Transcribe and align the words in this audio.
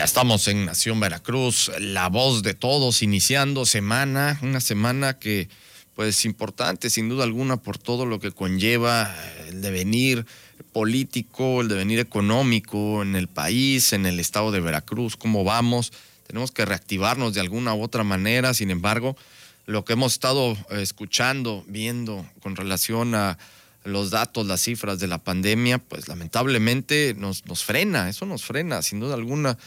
Ya 0.00 0.04
estamos 0.04 0.48
en 0.48 0.64
Nación 0.64 0.98
Veracruz, 0.98 1.70
la 1.78 2.08
voz 2.08 2.42
de 2.42 2.54
todos, 2.54 3.02
iniciando 3.02 3.66
semana, 3.66 4.38
una 4.40 4.62
semana 4.62 5.18
que 5.18 5.50
pues 5.94 6.24
importante 6.24 6.88
sin 6.88 7.10
duda 7.10 7.24
alguna 7.24 7.58
por 7.58 7.76
todo 7.76 8.06
lo 8.06 8.18
que 8.18 8.32
conlleva 8.32 9.14
el 9.46 9.60
devenir 9.60 10.24
político, 10.72 11.60
el 11.60 11.68
devenir 11.68 11.98
económico 11.98 13.02
en 13.02 13.14
el 13.14 13.28
país, 13.28 13.92
en 13.92 14.06
el 14.06 14.20
estado 14.20 14.52
de 14.52 14.60
Veracruz, 14.60 15.18
cómo 15.18 15.44
vamos. 15.44 15.92
Tenemos 16.26 16.50
que 16.50 16.64
reactivarnos 16.64 17.34
de 17.34 17.42
alguna 17.42 17.74
u 17.74 17.82
otra 17.82 18.02
manera, 18.02 18.54
sin 18.54 18.70
embargo, 18.70 19.18
lo 19.66 19.84
que 19.84 19.92
hemos 19.92 20.14
estado 20.14 20.56
escuchando, 20.70 21.62
viendo 21.68 22.26
con 22.42 22.56
relación 22.56 23.14
a 23.14 23.36
los 23.84 24.10
datos, 24.10 24.46
las 24.46 24.62
cifras 24.62 24.98
de 24.98 25.08
la 25.08 25.18
pandemia, 25.18 25.78
pues 25.78 26.08
lamentablemente 26.08 27.14
nos, 27.18 27.44
nos 27.46 27.64
frena, 27.64 28.08
eso 28.08 28.24
nos 28.24 28.44
frena, 28.44 28.82
sin 28.82 29.00
duda 29.00 29.14
alguna, 29.14 29.58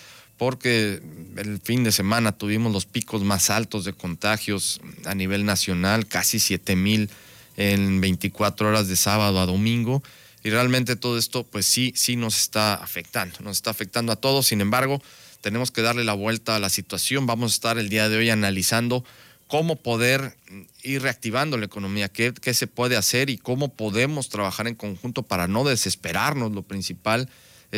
porque 0.44 1.02
el 1.38 1.62
fin 1.64 1.86
de 1.86 1.94
semana 1.94 2.34
tuvimos 2.34 2.74
los 2.74 2.86
picos 2.86 3.24
más 3.24 3.50
altos 3.50 3.86
de 3.86 3.94
contagios 3.94 4.82
a 5.06 5.16
nivel 5.16 5.46
nacional, 5.46 6.06
casi 6.06 6.38
7 6.38 6.76
mil 6.76 7.10
en 7.56 8.02
24 8.02 8.68
horas 8.68 8.90
de 8.90 8.98
sábado 8.98 9.40
a 9.40 9.46
domingo. 9.46 10.04
Y 10.44 10.50
realmente 10.50 10.98
todo 10.98 11.18
esto, 11.18 11.46
pues 11.46 11.66
sí, 11.66 11.94
sí 11.96 12.18
nos 12.18 12.38
está 12.38 12.74
afectando, 12.74 13.40
nos 13.40 13.56
está 13.56 13.70
afectando 13.70 14.12
a 14.12 14.18
todos. 14.18 14.48
Sin 14.48 14.60
embargo, 14.60 15.02
tenemos 15.40 15.72
que 15.72 15.82
darle 15.82 16.04
la 16.04 16.12
vuelta 16.12 16.58
a 16.58 16.60
la 16.60 16.70
situación. 16.70 17.26
Vamos 17.26 17.54
a 17.54 17.56
estar 17.56 17.78
el 17.78 17.88
día 17.88 18.10
de 18.10 18.18
hoy 18.18 18.30
analizando 18.30 19.06
cómo 19.48 19.78
poder 19.78 20.36
ir 20.82 21.04
reactivando 21.04 21.58
la 21.58 21.68
economía, 21.68 22.10
qué, 22.10 22.34
qué 22.34 22.54
se 22.54 22.68
puede 22.68 22.98
hacer 22.98 23.30
y 23.30 23.38
cómo 23.38 23.70
podemos 23.70 24.28
trabajar 24.28 24.68
en 24.68 24.76
conjunto 24.76 25.24
para 25.24 25.48
no 25.48 25.64
desesperarnos. 25.64 26.52
Lo 26.52 26.64
principal 26.64 27.30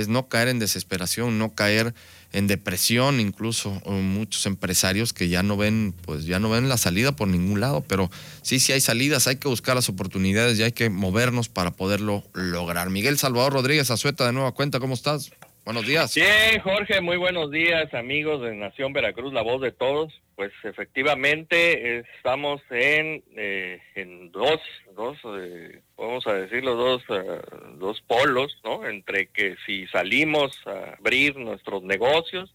no 0.08 0.28
caer 0.28 0.50
en 0.50 0.60
desesperación, 0.60 1.38
no 1.40 1.56
caer 1.56 1.94
en 2.34 2.48
depresión, 2.48 3.20
incluso 3.20 3.72
muchos 3.86 4.46
empresarios 4.46 5.14
que 5.14 5.30
ya 5.30 5.42
no 5.42 5.56
ven, 5.56 5.94
pues 6.04 6.26
ya 6.26 6.38
no 6.40 6.50
ven 6.50 6.68
la 6.68 6.78
salida 6.78 7.16
por 7.16 7.30
ningún 7.30 7.62
lado, 7.62 7.82
pero 7.88 8.10
sí, 8.42 8.60
sí 8.60 8.74
hay 8.74 8.82
salidas, 8.82 9.28
hay 9.28 9.38
que 9.38 9.48
buscar 9.48 9.76
las 9.76 9.88
oportunidades 9.88 10.60
y 10.60 10.64
hay 10.64 10.74
que 10.74 10.90
movernos 10.90 11.48
para 11.48 11.72
poderlo 11.72 12.24
lograr. 12.34 12.90
Miguel 12.90 13.18
Salvador 13.18 13.54
Rodríguez 13.54 13.90
Azueta, 13.90 14.26
de 14.26 14.34
nueva 14.34 14.52
cuenta, 14.52 14.82
¿cómo 14.82 14.96
estás? 14.96 15.32
Buenos 15.64 15.88
días. 15.88 16.14
Bien, 16.14 16.60
Jorge, 16.62 17.00
muy 17.00 17.18
buenos 17.18 17.50
días, 17.52 17.94
amigos 17.94 18.42
de 18.42 18.54
Nación 18.54 18.92
Veracruz, 18.92 19.34
la 19.34 19.42
voz 19.42 19.62
de 19.62 19.72
todos. 19.72 20.14
Pues 20.36 20.52
efectivamente 20.64 22.00
estamos 22.00 22.62
en, 22.70 23.24
eh, 23.38 23.82
en 23.96 24.32
dos, 24.34 24.60
dos 24.94 25.18
eh, 25.24 25.82
vamos 25.96 26.28
a 26.28 26.34
decirlo, 26.34 26.76
dos, 26.76 27.04
eh, 27.10 27.42
dos 27.78 28.02
polos, 28.02 28.60
¿no? 28.66 28.86
Entre 28.86 29.28
que 29.28 29.56
si 29.66 29.88
salimos 29.88 30.62
a 30.68 30.96
abrir 31.00 31.38
nuestros 31.38 31.84
negocios 31.84 32.54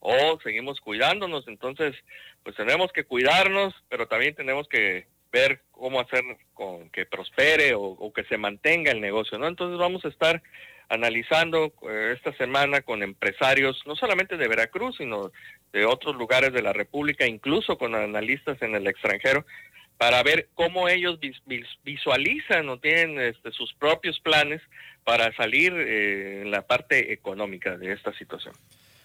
o 0.00 0.38
seguimos 0.42 0.80
cuidándonos, 0.80 1.48
entonces 1.48 1.96
pues 2.42 2.54
tenemos 2.54 2.92
que 2.92 3.04
cuidarnos, 3.04 3.74
pero 3.88 4.06
también 4.08 4.34
tenemos 4.34 4.68
que 4.68 5.06
ver 5.32 5.62
cómo 5.70 6.00
hacer 6.00 6.22
que 6.92 7.06
prospere 7.06 7.74
o, 7.74 8.12
que 8.12 8.24
se 8.24 8.36
mantenga 8.36 8.92
el 8.92 9.00
negocio, 9.00 9.38
¿no? 9.38 9.48
Entonces 9.48 9.78
vamos 9.78 10.04
a 10.04 10.08
estar 10.08 10.42
analizando 10.88 11.72
eh, 11.88 12.14
esta 12.14 12.36
semana 12.36 12.82
con 12.82 13.02
empresarios, 13.02 13.82
no 13.86 13.96
solamente 13.96 14.36
de 14.36 14.48
Veracruz, 14.48 14.96
sino 14.98 15.32
de 15.72 15.86
otros 15.86 16.14
lugares 16.16 16.52
de 16.52 16.62
la 16.62 16.72
República, 16.72 17.26
incluso 17.26 17.78
con 17.78 17.94
analistas 17.94 18.60
en 18.60 18.74
el 18.74 18.86
extranjero, 18.86 19.46
para 19.96 20.22
ver 20.22 20.48
cómo 20.54 20.88
ellos 20.88 21.18
visualizan 21.84 22.68
o 22.68 22.78
tienen 22.78 23.20
este, 23.20 23.52
sus 23.52 23.72
propios 23.74 24.18
planes 24.20 24.60
para 25.04 25.34
salir 25.34 25.72
eh, 25.72 26.42
en 26.42 26.50
la 26.50 26.62
parte 26.62 27.12
económica 27.12 27.76
de 27.76 27.92
esta 27.92 28.12
situación. 28.18 28.54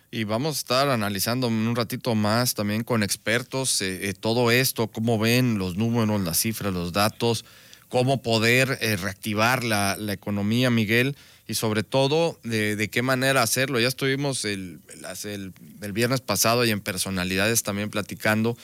Y 0.09 0.24
vamos 0.24 0.56
a 0.56 0.59
estar 0.59 0.90
analizando 0.90 1.47
un 1.47 1.76
ratito 1.76 2.16
más 2.16 2.53
también 2.53 2.84
con 2.84 3.03
expertos 3.03 3.81
eh, 3.81 4.14
todo 4.20 4.52
esto, 4.52 4.88
cómo 4.88 5.20
ven 5.20 5.59
los 5.59 5.76
números, 5.76 6.22
las 6.22 6.40
cifras, 6.40 6.74
los 6.74 6.94
datos, 6.94 7.44
cómo 7.90 8.22
poder 8.22 8.68
reactivar 9.00 9.64
la, 9.64 9.96
la 9.98 10.14
economía, 10.14 10.70
Miguel 10.70 11.16
y 11.48 11.53
sobre 11.53 11.84
todo 11.84 12.40
de, 12.44 12.90
qué 12.92 13.02
manera 13.02 13.42
hacerlo. 13.42 13.80
Ya 13.80 13.88
estuvimos 13.88 14.44
el, 14.46 14.80
el, 15.24 15.94
viernes 15.94 16.22
pasado 16.22 16.66
y 16.66 16.72
en 16.72 16.81
personalidades 16.81 17.64
también 17.64 17.90
platicando 17.90 18.58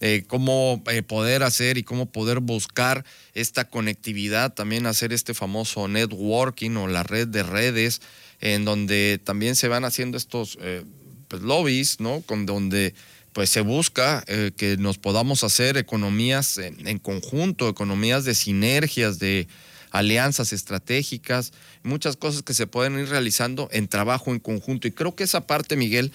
eh, 0.00 0.24
cómo 0.26 0.82
eh, 0.86 1.02
poder 1.02 1.42
hacer 1.42 1.76
y 1.76 1.82
cómo 1.82 2.06
poder 2.06 2.40
buscar 2.40 3.04
esta 3.34 3.68
conectividad, 3.68 4.54
también 4.54 4.86
hacer 4.86 5.12
este 5.12 5.34
famoso 5.34 5.88
networking 5.88 6.76
o 6.76 6.86
la 6.86 7.02
red 7.02 7.26
de 7.26 7.42
redes, 7.42 8.00
en 8.40 8.64
donde 8.64 9.20
también 9.22 9.56
se 9.56 9.68
van 9.68 9.84
haciendo 9.84 10.16
estos 10.16 10.56
eh, 10.62 10.84
pues, 11.28 11.42
lobbies, 11.42 12.00
¿no? 12.00 12.22
Con 12.22 12.46
donde 12.46 12.94
pues 13.40 13.48
se 13.48 13.62
busca 13.62 14.22
que 14.58 14.76
nos 14.78 14.98
podamos 14.98 15.44
hacer 15.44 15.78
economías 15.78 16.58
en 16.58 16.98
conjunto, 16.98 17.70
economías 17.70 18.26
de 18.26 18.34
sinergias, 18.34 19.18
de 19.18 19.48
alianzas 19.90 20.52
estratégicas, 20.52 21.54
muchas 21.82 22.18
cosas 22.18 22.42
que 22.42 22.52
se 22.52 22.66
pueden 22.66 22.98
ir 22.98 23.08
realizando 23.08 23.70
en 23.72 23.88
trabajo 23.88 24.32
en 24.32 24.40
conjunto. 24.40 24.88
Y 24.88 24.90
creo 24.90 25.14
que 25.14 25.24
esa 25.24 25.46
parte, 25.46 25.76
Miguel, 25.76 26.12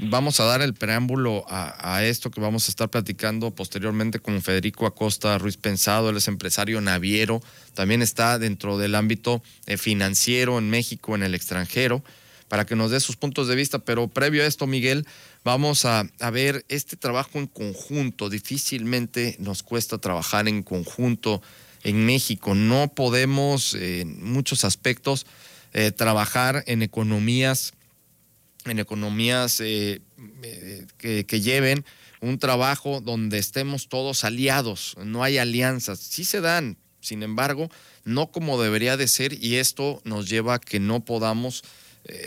vamos 0.00 0.38
a 0.38 0.44
dar 0.44 0.62
el 0.62 0.72
preámbulo 0.72 1.44
a, 1.48 2.04
esto 2.04 2.30
que 2.30 2.40
vamos 2.40 2.68
a 2.68 2.70
estar 2.70 2.88
platicando 2.88 3.50
posteriormente 3.50 4.20
con 4.20 4.40
Federico 4.40 4.86
Acosta 4.86 5.36
Ruiz 5.36 5.56
Pensado, 5.56 6.10
él 6.10 6.18
es 6.18 6.28
empresario 6.28 6.80
naviero, 6.80 7.42
también 7.74 8.02
está 8.02 8.38
dentro 8.38 8.78
del 8.78 8.94
ámbito 8.94 9.42
eh, 9.66 9.78
financiero 9.78 10.58
en 10.58 10.70
México, 10.70 11.16
en 11.16 11.24
el 11.24 11.34
extranjero, 11.34 12.04
para 12.48 12.64
que 12.66 12.76
nos 12.76 12.90
dé 12.90 13.00
sus 13.00 13.16
puntos 13.16 13.46
de 13.46 13.54
vista. 13.54 13.78
Pero 13.78 14.08
previo 14.08 14.42
a 14.42 14.46
esto, 14.46 14.66
Miguel, 14.66 15.06
vamos 15.44 15.84
a, 15.84 16.04
ver 16.32 16.64
este 16.68 16.96
trabajo 16.96 17.38
en 17.38 17.46
conjunto. 17.46 18.28
Difícilmente 18.28 19.36
nos 19.38 19.62
cuesta 19.62 19.98
trabajar 19.98 20.48
en 20.48 20.62
conjunto 20.62 21.42
en 21.84 22.04
México. 22.04 22.54
No 22.54 22.88
podemos, 22.88 23.74
en 23.74 24.22
muchos 24.24 24.64
aspectos, 24.64 25.26
eh, 25.74 25.92
trabajar 25.92 26.64
en 26.66 26.82
economías, 26.82 27.74
en 28.64 28.78
economías 28.78 29.60
eh, 29.60 30.00
eh, 30.42 30.86
que, 30.96 31.24
que, 31.26 31.40
lleven 31.40 31.84
un 32.20 32.38
trabajo 32.38 33.00
donde 33.00 33.38
estemos 33.38 33.88
todos 33.88 34.24
aliados. 34.24 34.96
No 35.04 35.22
hay 35.22 35.38
alianzas. 35.38 36.00
Sí 36.00 36.24
se 36.24 36.40
dan, 36.40 36.78
sin 37.00 37.22
embargo, 37.22 37.70
no 38.04 38.32
como 38.32 38.60
debería 38.60 38.96
de 38.96 39.06
ser 39.06 39.32
y 39.32 39.56
esto 39.56 40.00
nos 40.04 40.28
lleva 40.28 40.54
a 40.54 40.58
que 40.58 40.80
no 40.80 41.04
podamos, 41.04 41.62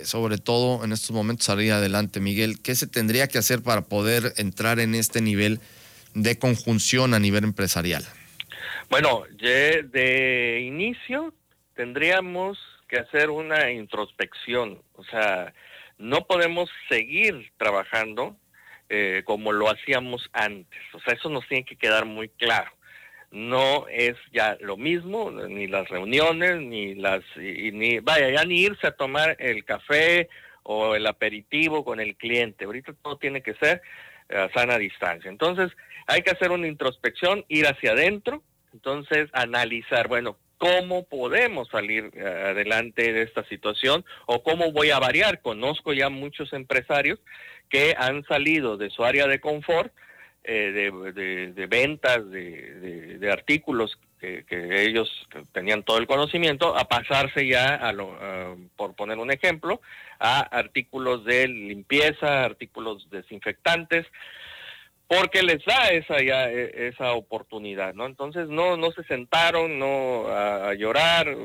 sobre 0.03 0.37
todo 0.37 0.83
en 0.83 0.91
estos 0.91 1.11
momentos, 1.11 1.45
salir 1.45 1.71
adelante. 1.71 2.19
Miguel, 2.19 2.61
¿qué 2.61 2.75
se 2.75 2.87
tendría 2.87 3.27
que 3.27 3.37
hacer 3.37 3.61
para 3.63 3.81
poder 3.81 4.33
entrar 4.37 4.79
en 4.79 4.95
este 4.95 5.21
nivel 5.21 5.59
de 6.13 6.37
conjunción 6.37 7.13
a 7.13 7.19
nivel 7.19 7.43
empresarial? 7.43 8.03
Bueno, 8.89 9.23
de 9.39 10.63
inicio 10.65 11.33
tendríamos 11.75 12.57
que 12.87 12.99
hacer 12.99 13.29
una 13.29 13.71
introspección, 13.71 14.81
o 14.93 15.03
sea, 15.05 15.53
no 15.97 16.27
podemos 16.27 16.69
seguir 16.89 17.51
trabajando 17.57 18.35
eh, 18.89 19.23
como 19.25 19.53
lo 19.53 19.69
hacíamos 19.69 20.29
antes, 20.33 20.81
o 20.93 20.99
sea, 20.99 21.13
eso 21.13 21.29
nos 21.29 21.47
tiene 21.47 21.63
que 21.63 21.77
quedar 21.77 22.05
muy 22.05 22.27
claro. 22.27 22.71
No 23.31 23.87
es 23.89 24.15
ya 24.33 24.57
lo 24.59 24.75
mismo, 24.77 25.31
ni 25.31 25.67
las 25.67 25.87
reuniones, 25.89 26.61
ni 26.61 26.95
las, 26.95 27.23
ni, 27.37 27.99
vaya, 27.99 28.29
ya 28.29 28.43
ni 28.45 28.61
irse 28.61 28.87
a 28.87 28.91
tomar 28.91 29.37
el 29.39 29.63
café 29.63 30.29
o 30.63 30.95
el 30.95 31.07
aperitivo 31.07 31.85
con 31.85 31.99
el 31.99 32.15
cliente. 32.17 32.65
Ahorita 32.65 32.93
todo 33.01 33.17
tiene 33.17 33.41
que 33.41 33.53
ser 33.55 33.81
a 34.29 34.49
sana 34.53 34.77
distancia. 34.77 35.29
Entonces, 35.29 35.71
hay 36.07 36.21
que 36.21 36.31
hacer 36.31 36.51
una 36.51 36.67
introspección, 36.67 37.45
ir 37.47 37.67
hacia 37.67 37.91
adentro, 37.91 38.43
entonces, 38.73 39.29
analizar, 39.33 40.07
bueno, 40.07 40.37
cómo 40.61 41.05
podemos 41.05 41.69
salir 41.69 42.11
eh, 42.13 42.23
adelante 42.23 43.11
de 43.11 43.23
esta 43.23 43.43
situación 43.45 44.05
o 44.27 44.43
cómo 44.43 44.71
voy 44.71 44.91
a 44.91 44.99
variar. 44.99 45.41
Conozco 45.41 45.91
ya 45.91 46.09
muchos 46.09 46.53
empresarios 46.53 47.19
que 47.69 47.95
han 47.97 48.23
salido 48.25 48.77
de 48.77 48.91
su 48.91 49.03
área 49.03 49.25
de 49.27 49.39
confort, 49.39 49.91
eh, 50.43 50.91
de, 51.55 51.67
ventas 51.67 52.29
de, 52.29 53.29
artículos 53.31 53.97
que, 54.19 54.43
ellos 54.49 55.09
tenían 55.51 55.83
todo 55.83 55.97
el 55.97 56.07
conocimiento, 56.07 56.77
a 56.77 56.85
pasarse 56.85 57.47
ya, 57.47 57.75
a 57.75 57.91
lo, 57.93 58.17
por 58.75 58.95
poner 58.95 59.17
un 59.17 59.31
ejemplo, 59.31 59.81
a 60.19 60.41
artículos 60.41 61.25
de 61.25 61.47
limpieza, 61.47 62.43
artículos 62.43 63.09
desinfectantes, 63.09 64.05
porque 65.11 65.43
les 65.43 65.61
da 65.65 65.89
esa 65.89 66.23
ya 66.23 66.49
e, 66.49 66.87
esa 66.87 67.11
oportunidad, 67.15 67.93
¿no? 67.93 68.05
Entonces 68.05 68.47
no 68.47 68.77
no 68.77 68.93
se 68.93 69.03
sentaron 69.03 69.77
no 69.77 70.27
a, 70.29 70.73
llorar 70.73 71.35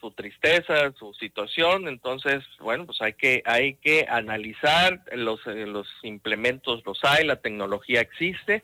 su 0.00 0.12
tristeza, 0.12 0.92
su 0.96 1.12
situación, 1.14 1.88
entonces 1.88 2.44
bueno 2.60 2.86
pues 2.86 3.02
hay 3.02 3.14
que 3.14 3.42
hay 3.44 3.74
que 3.74 4.06
analizar 4.08 5.02
los 5.14 5.44
los 5.46 5.88
implementos 6.04 6.84
los 6.86 7.00
hay, 7.02 7.26
la 7.26 7.40
tecnología 7.40 8.00
existe. 8.00 8.62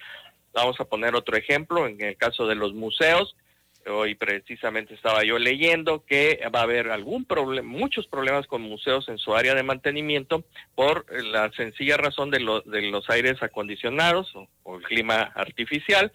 Vamos 0.53 0.79
a 0.79 0.85
poner 0.85 1.17
otro 1.17 1.37
ejemplo 1.37 1.89
en 1.89 2.01
el 2.01 2.17
caso 2.17 2.47
de 2.47 2.55
los 2.55 2.75
museos 2.75 3.35
Hoy 3.87 4.15
precisamente 4.15 4.95
estaba 4.95 5.25
yo 5.25 5.39
leyendo 5.39 6.05
que 6.05 6.41
va 6.55 6.61
a 6.61 6.65
haber 6.65 6.91
algún 6.91 7.25
problema, 7.25 7.69
muchos 7.69 8.07
problemas 8.07 8.47
con 8.47 8.61
museos 8.63 9.09
en 9.09 9.19
su 9.19 9.35
área 9.35 9.55
de 9.55 9.63
mantenimiento 9.63 10.45
por 10.75 11.07
la 11.25 11.51
sencilla 11.53 11.97
razón 11.97 12.31
de, 12.31 12.41
los 12.41 13.11
aires 13.11 13.43
acondicionados 13.43 14.35
o, 14.63 14.77
el 14.77 14.83
clima 14.83 15.33
artificial 15.35 16.13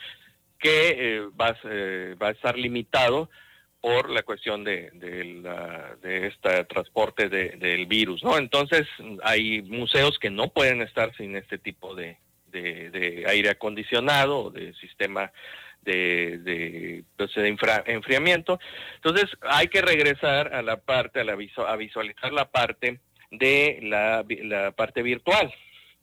que 0.59 0.89
eh, 0.89 1.21
va, 1.39 1.57
eh, 1.63 2.15
va, 2.21 2.27
a 2.27 2.31
estar 2.31 2.57
limitado 2.57 3.29
por 3.81 4.09
la 4.09 4.23
cuestión 4.23 4.63
de, 4.63 4.91
de, 6.01 6.27
este 6.27 6.63
transporte 6.65 7.27
del 7.27 7.85
virus, 7.85 8.23
¿no? 8.23 8.37
Entonces 8.37 8.87
hay 9.23 9.61
museos 9.63 10.19
que 10.19 10.29
no 10.29 10.49
pueden 10.49 10.81
estar 10.81 11.13
sin 11.17 11.35
este 11.35 11.57
tipo 11.57 11.93
de, 11.93 12.17
de 12.53 13.25
aire 13.27 13.49
acondicionado 13.49 14.51
de 14.51 14.73
sistema 14.75 15.33
de, 15.83 16.39
de, 16.39 17.03
pues, 17.17 17.33
de 17.35 17.47
enfriamiento. 17.85 18.59
Entonces 18.95 19.29
hay 19.41 19.67
que 19.67 19.81
regresar 19.81 20.53
a 20.53 20.61
la 20.61 20.77
parte, 20.77 21.19
a, 21.19 21.23
la 21.23 21.33
a 21.33 21.75
visualizar 21.75 22.33
la 22.33 22.49
parte 22.49 22.99
de 23.31 23.79
la, 23.83 24.25
la 24.43 24.71
parte 24.71 25.01
virtual. 25.01 25.53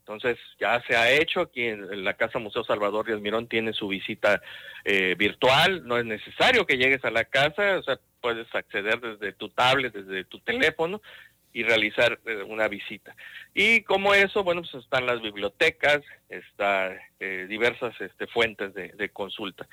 Entonces 0.00 0.38
ya 0.58 0.82
se 0.88 0.96
ha 0.96 1.12
hecho 1.12 1.40
aquí 1.40 1.62
en 1.62 2.04
la 2.04 2.14
Casa 2.14 2.40
Museo 2.40 2.64
Salvador 2.64 3.06
Díaz 3.06 3.20
Mirón 3.20 3.48
tiene 3.48 3.72
su 3.72 3.86
visita 3.86 4.42
eh, 4.84 5.14
virtual, 5.16 5.86
no 5.86 5.98
es 5.98 6.04
necesario 6.04 6.66
que 6.66 6.78
llegues 6.78 7.04
a 7.04 7.12
la 7.12 7.24
casa, 7.24 7.78
o 7.78 7.82
sea, 7.84 7.98
puedes 8.20 8.52
acceder 8.52 8.98
desde 9.00 9.32
tu 9.32 9.50
tablet, 9.50 9.94
desde 9.94 10.24
tu 10.24 10.40
teléfono 10.40 11.00
y 11.52 11.62
realizar 11.62 12.20
eh, 12.26 12.42
una 12.42 12.68
visita. 12.68 13.14
Y 13.54 13.82
como 13.82 14.14
eso, 14.14 14.44
bueno, 14.44 14.62
pues 14.62 14.82
están 14.82 15.06
las 15.06 15.20
bibliotecas, 15.20 16.00
está 16.28 16.96
eh, 17.18 17.46
diversas 17.48 17.98
este, 18.00 18.26
fuentes 18.26 18.72
de, 18.74 19.08
consulta. 19.10 19.66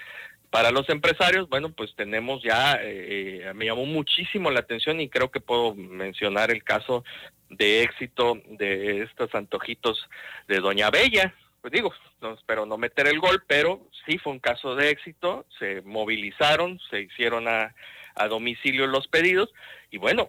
Para 0.49 0.71
los 0.71 0.89
empresarios, 0.89 1.49
bueno, 1.49 1.69
pues 1.69 1.93
tenemos 1.95 2.41
ya, 2.41 2.79
eh, 2.81 3.51
me 3.53 3.65
llamó 3.65 3.85
muchísimo 3.85 4.49
la 4.49 4.61
atención 4.61 4.99
y 5.01 5.09
creo 5.09 5.29
que 5.29 5.41
puedo 5.41 5.75
mencionar 5.75 6.51
el 6.51 6.63
caso 6.63 7.03
de 7.49 7.83
éxito 7.83 8.41
de 8.47 9.03
estos 9.03 9.33
antojitos 9.35 10.07
de 10.47 10.59
Doña 10.59 10.89
Bella. 10.89 11.33
Pues 11.61 11.73
digo, 11.73 11.93
no 12.21 12.33
espero 12.33 12.65
no 12.65 12.77
meter 12.77 13.07
el 13.07 13.19
gol, 13.19 13.43
pero 13.45 13.87
sí 14.05 14.17
fue 14.17 14.33
un 14.33 14.39
caso 14.39 14.75
de 14.75 14.89
éxito, 14.89 15.45
se 15.59 15.81
movilizaron, 15.81 16.79
se 16.89 17.01
hicieron 17.01 17.47
a, 17.47 17.75
a 18.17 18.27
domicilio 18.27 18.87
los 18.87 19.07
pedidos. 19.07 19.53
Y 19.91 19.97
bueno, 19.97 20.27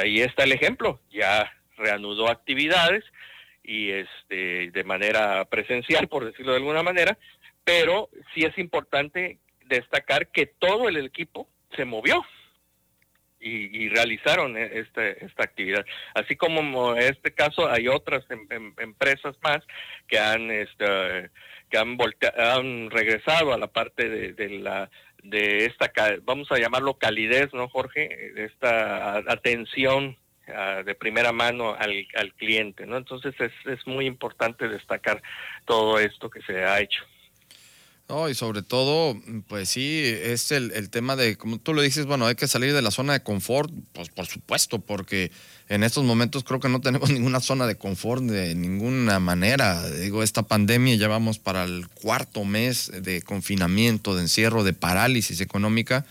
ahí 0.00 0.20
está 0.20 0.44
el 0.44 0.52
ejemplo, 0.52 1.00
ya 1.10 1.52
reanudó 1.76 2.28
actividades 2.28 3.04
y 3.62 3.90
este 3.90 4.70
de 4.70 4.84
manera 4.84 5.44
presencial, 5.46 6.08
por 6.08 6.24
decirlo 6.24 6.52
de 6.52 6.58
alguna 6.58 6.82
manera, 6.82 7.18
pero 7.64 8.08
sí 8.34 8.42
es 8.42 8.56
importante 8.58 9.38
destacar 9.66 10.28
que 10.28 10.46
todo 10.46 10.88
el 10.88 10.96
equipo 10.96 11.48
se 11.76 11.84
movió 11.84 12.24
y, 13.42 13.88
realizaron 13.88 14.56
e, 14.56 14.80
este, 14.80 15.24
esta 15.24 15.44
actividad. 15.44 15.84
Así 16.14 16.36
como 16.36 16.94
en 16.94 17.02
este 17.02 17.32
caso 17.32 17.70
hay 17.70 17.88
otras 17.88 18.24
em, 18.30 18.46
em, 18.50 18.74
empresas 18.78 19.34
más 19.42 19.60
que 20.06 20.18
han 20.18 20.50
este, 20.50 21.30
que 21.70 21.78
han, 21.78 21.96
han 22.36 22.90
regresado 22.90 23.54
a 23.54 23.58
la 23.58 23.68
parte 23.68 24.32
de 24.32 24.50
la 24.50 24.90
de 25.22 25.66
esta, 25.66 25.92
vamos 26.22 26.50
a 26.50 26.58
llamarlo 26.58 26.94
calidez, 26.94 27.52
¿no, 27.52 27.68
Jorge? 27.68 28.32
Esta 28.36 29.18
atención 29.18 30.16
ah, 30.48 30.82
de 30.84 30.94
primera 30.94 31.32
mano 31.32 31.74
al, 31.78 32.06
al 32.14 32.34
cliente, 32.34 32.86
¿no? 32.86 32.96
Entonces 32.96 33.34
es, 33.38 33.52
es 33.66 33.86
muy 33.86 34.06
importante 34.06 34.68
destacar 34.68 35.22
todo 35.64 35.98
esto 35.98 36.30
que 36.30 36.42
se 36.42 36.64
ha 36.64 36.80
hecho. 36.80 37.02
No, 38.10 38.28
y 38.28 38.34
sobre 38.34 38.62
todo, 38.62 39.16
pues 39.46 39.68
sí, 39.68 40.02
es 40.04 40.50
el, 40.50 40.72
el, 40.72 40.90
tema 40.90 41.14
de, 41.14 41.36
como 41.36 41.58
tú 41.58 41.72
lo 41.74 41.80
dices, 41.80 42.06
bueno, 42.06 42.26
hay 42.26 42.34
que 42.34 42.48
salir 42.48 42.74
de 42.74 42.82
la 42.82 42.90
zona 42.90 43.12
de 43.12 43.22
confort, 43.22 43.72
pues 43.92 44.08
por 44.08 44.26
supuesto, 44.26 44.80
porque 44.80 45.30
en 45.68 45.84
estos 45.84 46.02
momentos 46.02 46.42
creo 46.42 46.58
que 46.58 46.68
no 46.68 46.80
tenemos 46.80 47.10
ninguna 47.10 47.38
zona 47.38 47.68
de 47.68 47.76
confort 47.76 48.24
de 48.24 48.56
ninguna 48.56 49.20
manera. 49.20 49.88
Digo, 49.88 50.24
esta 50.24 50.42
pandemia 50.42 50.96
ya 50.96 51.06
vamos 51.06 51.38
para 51.38 51.62
el 51.62 51.86
cuarto 51.86 52.44
mes 52.44 52.90
de 53.00 53.22
confinamiento, 53.22 54.16
de 54.16 54.22
encierro, 54.22 54.64
de 54.64 54.72
parálisis 54.72 55.40
económica, 55.40 56.04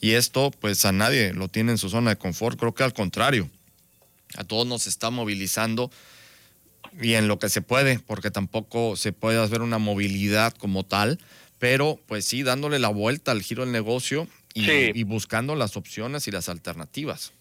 y 0.00 0.12
esto, 0.12 0.52
pues 0.60 0.84
a 0.84 0.92
nadie 0.92 1.32
lo 1.32 1.48
tiene 1.48 1.72
en 1.72 1.78
su 1.78 1.88
zona 1.88 2.10
de 2.10 2.18
confort, 2.18 2.56
creo 2.56 2.72
que 2.72 2.84
al 2.84 2.94
contrario, 2.94 3.50
a 4.36 4.44
todos 4.44 4.64
nos 4.64 4.86
está 4.86 5.10
movilizando 5.10 5.90
y 7.00 7.14
en 7.14 7.28
lo 7.28 7.38
que 7.38 7.48
se 7.48 7.62
puede, 7.62 7.98
porque 7.98 8.30
tampoco 8.30 8.96
se 8.96 9.12
puede 9.12 9.42
hacer 9.42 9.62
una 9.62 9.78
movilidad 9.78 10.52
como 10.54 10.84
tal, 10.84 11.18
pero 11.58 11.98
pues 12.06 12.24
sí, 12.24 12.42
dándole 12.42 12.78
la 12.78 12.88
vuelta 12.88 13.32
al 13.32 13.42
giro 13.42 13.62
del 13.62 13.72
negocio 13.72 14.26
y, 14.54 15.02
buscando 15.04 15.54
las 15.54 15.76
opciones 15.76 16.28
y 16.28 16.30
las 16.30 16.48
alternativas. 16.48 17.32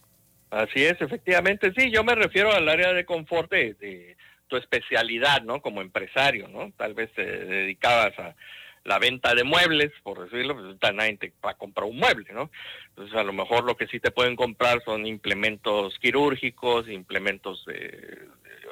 Así 0.50 0.83
es, 0.83 1.01
efectivamente, 1.01 1.71
sí, 1.75 1.92
yo 1.92 2.03
me 2.03 2.15
refiero 2.15 2.51
al 2.51 2.68
área 2.68 2.94
de 2.94 3.06
confort 3.06 3.51
de, 3.51 4.15
tu 4.48 4.57
especialidad, 4.57 5.44
¿no? 5.44 5.62
Como 5.62 5.81
empresario, 5.81 6.50
¿no? 6.50 6.74
Tal 6.75 6.94
vez 6.94 7.09
te 7.13 7.24
dedicabas 7.24 8.18
a 8.19 8.36
la 8.83 9.00
venta 9.00 9.33
de 9.33 9.45
muebles, 9.45 9.92
por 10.04 10.24
decirlo, 10.24 10.56
pues 10.56 10.94
nadie 10.94 11.15
te 11.15 11.33
va 11.45 11.51
a 11.51 11.57
comprar 11.57 11.88
un 11.88 11.97
mueble, 11.97 12.33
¿no? 12.33 12.51
Entonces 12.89 13.15
a 13.15 13.24
lo 13.24 13.31
mejor 13.31 13.63
lo 13.63 13.77
que 13.77 13.88
sí 13.88 14.00
te 14.00 14.12
pueden 14.12 14.36
comprar 14.36 14.83
son 14.83 15.07
implementos 15.07 15.97
quirúrgicos, 16.00 16.89
implementos 16.89 17.63
de, 17.65 18.27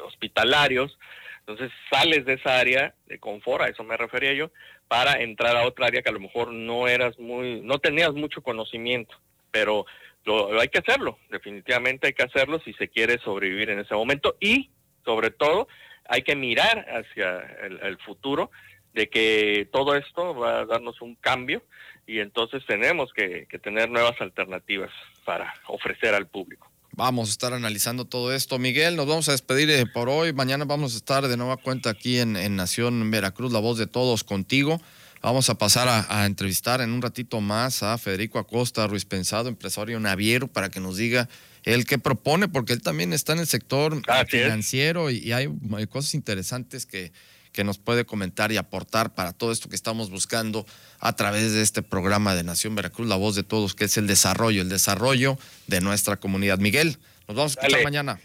hospitalarios. 0.10 0.98
Entonces 1.40 1.72
sales 1.90 2.26
de 2.26 2.34
esa 2.34 2.60
área 2.60 2.94
de 3.08 3.18
confort, 3.18 3.64
a 3.64 3.70
eso 3.70 3.84
me 3.84 3.98
refería 3.98 4.34
yo, 4.34 4.52
para 4.88 5.22
entrar 5.22 5.56
a 5.58 5.66
otra 5.66 5.88
área 5.88 6.02
que 6.02 6.10
a 6.10 6.14
lo 6.14 6.20
mejor 6.20 6.52
no 6.52 6.88
eras 6.88 7.18
muy, 7.18 7.62
no 7.62 7.80
tenías 7.80 8.14
mucho 8.14 8.42
conocimiento, 8.42 9.16
pero 9.52 9.86
lo, 10.26 10.60
hay 10.60 10.68
que 10.68 10.80
hacerlo, 10.80 11.18
definitivamente 11.30 12.08
hay 12.08 12.14
que 12.14 12.24
hacerlo 12.24 12.60
si 12.60 12.74
se 12.74 12.88
quiere 12.88 13.18
sobrevivir 13.20 13.70
en 13.70 13.80
ese 13.80 13.96
momento 13.96 14.36
y 14.40 14.70
sobre 15.06 15.32
todo 15.32 15.68
hay 16.08 16.22
que 16.24 16.36
mirar 16.36 16.86
hacia 16.90 17.40
el, 17.62 17.98
futuro 18.00 18.52
de 18.94 19.10
que 19.10 19.68
todo 19.72 19.96
esto 19.96 20.36
va 20.36 20.60
a 20.60 20.66
darnos 20.66 21.02
un 21.02 21.16
cambio 21.16 21.64
y 22.06 22.20
entonces 22.20 22.64
tenemos 22.66 23.14
que 23.14 23.46
tener 23.62 23.90
nuevas 23.90 24.20
alternativas 24.20 24.92
para 25.24 25.54
ofrecer 25.68 26.16
al 26.16 26.28
público. 26.28 26.69
Vamos 26.92 27.30
a 27.30 27.32
estar 27.32 27.54
analizando 27.54 28.06
todo 28.06 28.34
esto. 28.34 28.60
Miguel, 28.60 28.96
nos 28.96 29.08
vamos 29.08 29.30
a 29.30 29.32
despedir 29.32 29.70
eh, 29.70 29.86
por 29.86 30.10
hoy. 30.10 30.34
Mañana 30.34 30.66
vamos 30.66 30.94
a 30.94 30.98
estar 30.98 31.28
de 31.28 31.38
nueva 31.38 31.58
cuenta 31.58 31.90
aquí 31.90 32.20
en, 32.20 32.34
Nación 32.56 33.10
Veracruz, 33.12 33.52
la 33.52 33.60
voz 33.60 33.78
de 33.78 33.88
todos 33.88 34.24
contigo. 34.24 34.82
Vamos 35.22 35.50
a 35.50 35.56
pasar 35.56 35.88
a, 35.88 36.26
entrevistar 36.26 36.82
en 36.82 36.92
un 36.92 37.02
ratito 37.02 37.42
más 37.42 37.84
a 37.84 37.98
Federico 37.98 38.40
Acosta, 38.40 38.88
Ruiz 38.88 39.06
Pensado, 39.06 39.50
empresario 39.50 40.00
naviero, 40.00 40.48
para 40.48 40.70
que 40.70 40.80
nos 40.80 40.98
diga 40.98 41.28
él 41.64 41.86
qué 41.86 42.00
propone, 42.00 42.48
porque 42.48 42.74
él 42.74 42.82
también 42.82 43.12
está 43.12 43.34
en 43.34 43.40
el 43.40 43.48
sector 43.48 44.02
financiero 44.28 45.12
y, 45.12 45.32
hay, 45.34 45.50
cosas 45.90 46.14
interesantes 46.14 46.86
que, 46.86 47.12
que 47.52 47.64
nos 47.64 47.78
puede 47.78 48.06
comentar 48.06 48.52
y 48.52 48.58
aportar 48.58 49.14
para 49.14 49.34
todo 49.34 49.52
esto 49.52 49.70
que 49.70 49.76
estamos 49.76 50.10
buscando 50.10 50.66
a 51.00 51.16
través 51.16 51.54
de 51.54 51.62
este 51.62 51.82
programa 51.82 52.36
de 52.36 52.44
Nación 52.44 52.76
Veracruz, 52.76 53.08
la 53.08 53.16
voz 53.16 53.36
de 53.36 53.44
todos, 53.44 53.76
que 53.76 53.86
es 53.86 53.98
el 53.98 54.08
desarrollo, 54.08 54.62
el 54.62 54.70
desarrollo 54.70 55.38
de 55.68 55.82
nuestra 55.82 56.18
comunidad. 56.18 56.60
Miguel, 56.60 56.98
nos 57.28 57.38
vamos 57.38 57.58
a 57.58 57.62
escuchar 57.62 57.84
mañana. 57.84 58.20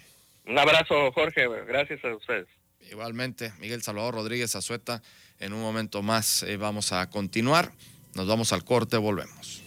Un 0.46 0.58
abrazo, 0.58 1.10
Jorge, 1.12 1.46
gracias 1.66 2.04
a 2.04 2.14
ustedes. 2.14 2.46
Igualmente, 2.90 3.52
Miguel 3.58 3.82
Salvador 3.82 4.14
Rodríguez 4.14 4.54
Azueta, 4.56 5.02
en 5.40 5.52
un 5.52 5.60
momento 5.60 6.02
más 6.02 6.42
eh, 6.42 6.56
vamos 6.56 6.92
a 6.92 7.08
continuar. 7.08 7.72
Nos 8.14 8.26
vamos 8.28 8.52
al 8.52 8.64
corte, 8.64 8.96
volvemos. 8.96 9.62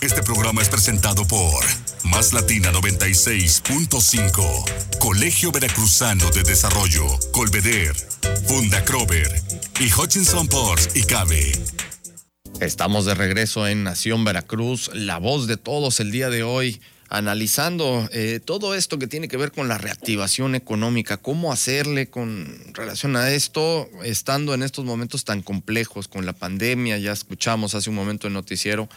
Este 0.00 0.22
programa 0.22 0.62
es 0.62 0.68
presentado 0.68 1.26
por 1.26 1.64
Más 2.04 2.32
Latina 2.32 2.70
96.5, 2.70 4.98
Colegio 5.00 5.50
Veracruzano 5.50 6.30
de 6.30 6.44
Desarrollo, 6.44 7.04
Colveder, 7.32 7.96
Funda 8.46 8.84
Crover 8.84 9.42
y 9.80 9.92
Hutchinson 9.92 10.46
Ports 10.46 10.90
y 10.94 11.02
Cabe. 11.02 11.50
Estamos 12.60 13.06
de 13.06 13.16
regreso 13.16 13.66
en 13.66 13.82
Nación 13.82 14.22
Veracruz, 14.22 14.88
la 14.94 15.18
voz 15.18 15.48
de 15.48 15.56
todos 15.56 15.98
el 15.98 16.12
día 16.12 16.30
de 16.30 16.44
hoy, 16.44 16.80
analizando 17.08 18.08
eh, 18.12 18.38
todo 18.44 18.76
esto 18.76 19.00
que 19.00 19.08
tiene 19.08 19.26
que 19.26 19.36
ver 19.36 19.50
con 19.50 19.66
la 19.66 19.78
reactivación 19.78 20.54
económica, 20.54 21.16
cómo 21.16 21.52
hacerle 21.52 22.08
con 22.08 22.56
relación 22.72 23.16
a 23.16 23.30
esto, 23.30 23.88
estando 24.04 24.54
en 24.54 24.62
estos 24.62 24.84
momentos 24.84 25.24
tan 25.24 25.42
complejos 25.42 26.06
con 26.06 26.24
la 26.24 26.34
pandemia, 26.34 26.98
ya 26.98 27.10
escuchamos 27.10 27.74
hace 27.74 27.90
un 27.90 27.96
momento 27.96 28.28
el 28.28 28.34
noticiero 28.34 28.88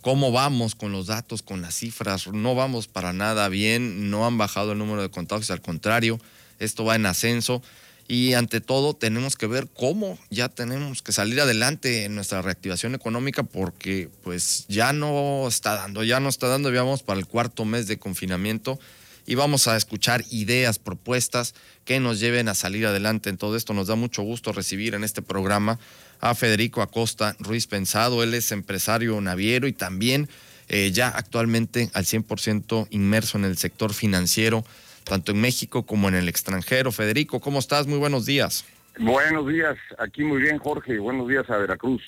cómo 0.00 0.32
vamos 0.32 0.74
con 0.74 0.92
los 0.92 1.06
datos, 1.06 1.42
con 1.42 1.62
las 1.62 1.74
cifras. 1.74 2.28
No 2.28 2.54
vamos 2.54 2.88
para 2.88 3.12
nada 3.12 3.48
bien, 3.48 4.10
no 4.10 4.26
han 4.26 4.38
bajado 4.38 4.72
el 4.72 4.78
número 4.78 5.02
de 5.02 5.10
contagios, 5.10 5.50
al 5.50 5.60
contrario, 5.60 6.20
esto 6.58 6.84
va 6.84 6.96
en 6.96 7.06
ascenso. 7.06 7.62
y 8.08 8.34
ante 8.34 8.60
todo 8.60 8.94
tenemos 8.94 9.34
que 9.34 9.48
ver 9.48 9.66
cómo 9.66 10.16
ya 10.30 10.48
tenemos 10.48 11.02
que 11.02 11.10
salir 11.10 11.40
adelante 11.40 12.04
en 12.04 12.14
nuestra 12.14 12.40
reactivación 12.40 12.94
económica 12.94 13.42
porque 13.42 14.08
pues 14.22 14.64
ya 14.68 14.92
no 14.92 15.48
está 15.48 15.74
dando, 15.74 16.04
ya 16.04 16.20
no 16.20 16.28
está 16.28 16.46
dando, 16.46 16.72
ya 16.72 16.84
vamos 16.84 17.02
para 17.02 17.18
el 17.18 17.26
cuarto 17.26 17.64
mes 17.64 17.88
de 17.88 17.98
confinamiento 17.98 18.78
y 19.26 19.34
vamos 19.34 19.68
a 19.68 19.76
escuchar 19.76 20.22
ideas, 20.30 20.78
propuestas 20.78 21.54
que 21.84 22.00
nos 22.00 22.20
lleven 22.20 22.48
a 22.48 22.54
salir 22.54 22.86
adelante 22.86 23.28
en 23.28 23.36
todo 23.36 23.56
esto. 23.56 23.74
Nos 23.74 23.88
da 23.88 23.96
mucho 23.96 24.22
gusto 24.22 24.52
recibir 24.52 24.94
en 24.94 25.04
este 25.04 25.22
programa 25.22 25.78
a 26.20 26.34
Federico 26.34 26.82
Acosta 26.82 27.36
Ruiz 27.38 27.66
Pensado, 27.66 28.22
él 28.22 28.34
es 28.34 28.52
empresario 28.52 29.20
naviero 29.20 29.66
y 29.66 29.72
también 29.72 30.28
eh, 30.68 30.90
ya 30.92 31.08
actualmente 31.08 31.90
al 31.92 32.04
100% 32.04 32.88
inmerso 32.90 33.36
en 33.38 33.44
el 33.44 33.58
sector 33.58 33.92
financiero 33.92 34.64
tanto 35.06 35.32
en 35.32 35.40
México 35.40 35.86
como 35.86 36.08
en 36.08 36.16
el 36.16 36.28
extranjero. 36.28 36.90
Federico, 36.90 37.40
¿cómo 37.40 37.60
estás? 37.60 37.86
Muy 37.86 37.98
buenos 37.98 38.26
días. 38.26 38.64
Buenos 38.98 39.46
días, 39.46 39.76
aquí 39.98 40.24
muy 40.24 40.40
bien 40.40 40.58
Jorge, 40.58 40.98
buenos 40.98 41.28
días 41.28 41.48
a 41.48 41.56
Veracruz. 41.58 42.02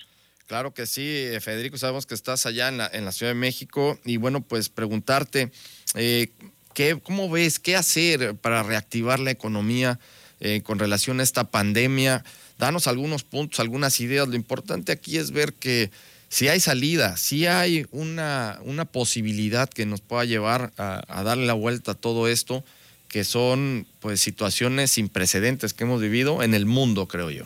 Claro 0.46 0.72
que 0.72 0.86
sí, 0.86 1.06
eh, 1.06 1.40
Federico, 1.40 1.76
sabemos 1.76 2.06
que 2.06 2.14
estás 2.14 2.46
allá 2.46 2.68
en 2.68 2.78
la, 2.78 2.90
en 2.92 3.04
la 3.04 3.12
Ciudad 3.12 3.32
de 3.32 3.38
México 3.38 3.98
y 4.04 4.16
bueno, 4.16 4.40
pues 4.40 4.70
preguntarte, 4.70 5.52
eh, 5.94 6.32
¿qué, 6.78 6.96
¿cómo 7.02 7.28
ves 7.28 7.58
qué 7.58 7.74
hacer 7.74 8.36
para 8.36 8.62
reactivar 8.62 9.18
la 9.18 9.32
economía 9.32 9.98
eh, 10.38 10.62
con 10.62 10.78
relación 10.78 11.18
a 11.18 11.24
esta 11.24 11.50
pandemia? 11.50 12.22
Danos 12.56 12.86
algunos 12.86 13.24
puntos, 13.24 13.58
algunas 13.58 13.98
ideas. 13.98 14.28
Lo 14.28 14.36
importante 14.36 14.92
aquí 14.92 15.16
es 15.18 15.32
ver 15.32 15.54
que 15.54 15.90
si 16.28 16.46
hay 16.46 16.60
salida, 16.60 17.16
si 17.16 17.46
hay 17.46 17.84
una, 17.90 18.60
una 18.62 18.84
posibilidad 18.84 19.68
que 19.68 19.86
nos 19.86 20.02
pueda 20.02 20.24
llevar 20.24 20.70
a, 20.78 21.02
a 21.08 21.24
darle 21.24 21.46
la 21.46 21.54
vuelta 21.54 21.92
a 21.92 21.94
todo 21.94 22.28
esto 22.28 22.62
que 23.08 23.24
son 23.24 23.84
pues 23.98 24.20
situaciones 24.20 24.92
sin 24.92 25.08
precedentes 25.08 25.74
que 25.74 25.82
hemos 25.82 26.00
vivido 26.00 26.44
en 26.44 26.54
el 26.54 26.64
mundo, 26.64 27.08
creo 27.08 27.30
yo. 27.32 27.44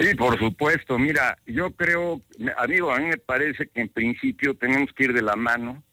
Sí, 0.00 0.16
por 0.16 0.36
supuesto. 0.36 0.98
Mira, 0.98 1.38
yo 1.46 1.70
creo, 1.70 2.22
amigo, 2.56 2.90
a 2.90 2.98
mí 2.98 3.06
me 3.06 3.18
parece 3.18 3.68
que 3.68 3.82
en 3.82 3.88
principio 3.88 4.56
tenemos 4.56 4.88
que 4.96 5.04
ir 5.04 5.12
de 5.12 5.22
la 5.22 5.36
mano 5.36 5.84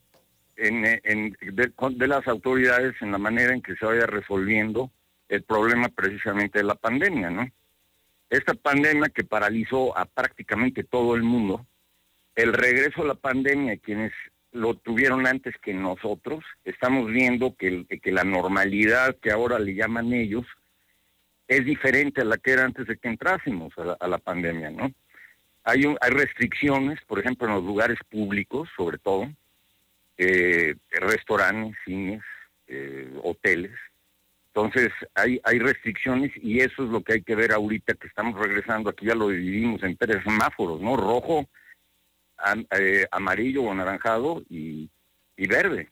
en, 0.57 1.37
de, 1.41 2.07
las 2.07 2.27
autoridades 2.27 2.95
en 3.01 3.11
la 3.11 3.17
manera 3.17 3.53
en 3.53 3.61
que 3.61 3.75
se 3.75 3.85
vaya 3.85 4.05
resolviendo 4.05 4.91
el 5.29 5.43
problema 5.43 5.89
precisamente 5.89 6.59
de 6.59 6.65
la 6.65 6.75
pandemia, 6.75 7.29
¿no? 7.29 7.47
Esta 8.29 8.53
pandemia 8.55 9.09
que 9.09 9.23
paralizó 9.23 9.97
a 9.97 10.05
prácticamente 10.05 10.83
todo 10.83 11.15
el 11.15 11.23
mundo, 11.23 11.65
el 12.35 12.53
regreso 12.53 13.03
a 13.03 13.07
la 13.07 13.15
pandemia, 13.15 13.77
quienes 13.77 14.11
lo 14.51 14.73
tuvieron 14.73 15.25
antes 15.27 15.55
que 15.61 15.73
nosotros. 15.73 16.43
Estamos 16.65 17.07
viendo 17.07 17.55
que, 17.55 17.85
la 18.05 18.23
normalidad 18.23 19.15
que 19.21 19.31
ahora 19.31 19.59
le 19.59 19.75
llaman 19.75 20.11
ellos 20.11 20.45
es 21.47 21.63
diferente 21.63 22.21
a 22.21 22.25
la 22.25 22.37
que 22.37 22.51
era 22.51 22.65
antes 22.65 22.87
de 22.87 22.97
que 22.97 23.07
entrásemos 23.07 23.73
a 23.77 24.07
la, 24.07 24.17
pandemia, 24.17 24.71
¿no? 24.71 24.91
Hay, 25.63 25.83
hay 26.01 26.11
restricciones, 26.11 26.99
por 27.05 27.19
ejemplo, 27.19 27.47
en 27.47 27.53
los 27.53 27.63
lugares 27.63 27.99
públicos, 28.09 28.69
sobre 28.75 28.97
todo, 28.97 29.29
eh, 30.17 30.75
restaurantes, 30.91 31.75
cines, 31.85 32.23
eh, 32.67 33.11
hoteles. 33.23 33.71
Entonces, 34.47 34.89
hay, 35.13 35.39
hay 35.43 35.59
restricciones 35.59 36.31
y 36.37 36.59
eso 36.59 36.83
es 36.83 36.89
lo 36.89 37.01
que 37.01 37.13
hay 37.13 37.21
que 37.21 37.35
ver 37.35 37.51
ahorita 37.51 37.93
que 37.93 38.07
estamos 38.07 38.39
regresando. 38.39 38.89
Aquí 38.89 39.05
ya 39.05 39.13
lo 39.13 39.29
dividimos 39.29 39.83
en 39.83 39.95
tres 39.95 40.23
semáforos, 40.23 40.81
¿no? 40.81 40.97
Rojo, 40.97 41.47
eh, 42.71 43.07
amarillo 43.11 43.63
o 43.63 43.71
anaranjado 43.71 44.43
y, 44.49 44.89
verde. 45.37 45.89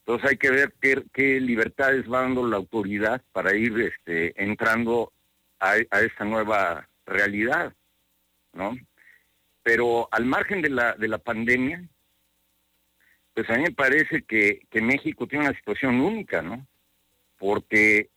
Entonces 0.00 0.30
hay 0.30 0.36
que 0.36 0.50
ver 0.50 0.74
qué, 1.12 1.40
libertades 1.40 2.10
va 2.10 2.20
dando 2.20 2.46
la 2.46 2.56
autoridad 2.56 3.22
para 3.32 3.54
ir 3.54 3.78
este, 3.80 4.32
entrando 4.42 5.12
a, 5.58 5.76
esta 5.76 6.24
nueva 6.24 6.88
realidad, 7.06 7.72
¿no? 8.52 8.76
Pero 9.62 10.08
al 10.10 10.26
margen 10.26 10.60
de 10.60 10.70
la, 10.70 10.94
de 10.94 11.08
la 11.08 11.18
pandemia, 11.18 11.82
pues 13.34 13.48
a 13.50 13.54
mí 13.54 13.62
me 13.62 13.72
parece 13.72 14.22
que, 14.22 14.66
que 14.70 14.82
México 14.82 15.26
tiene 15.26 15.46
una 15.46 15.56
situación 15.56 16.00
única, 16.00 16.42
¿no? 16.42 16.66
Porque 17.38 18.10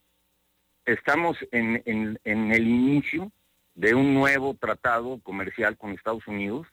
estamos 0.85 1.37
en, 1.51 1.81
en, 1.85 2.19
en 2.23 2.51
el 2.51 2.67
inicio 2.67 3.31
de 3.73 3.95
un 3.95 4.13
nuevo 4.13 4.53
tratado 4.55 5.19
comercial 5.23 5.77
con 5.77 5.91
Estados 5.91 6.27
Unidos 6.27 6.67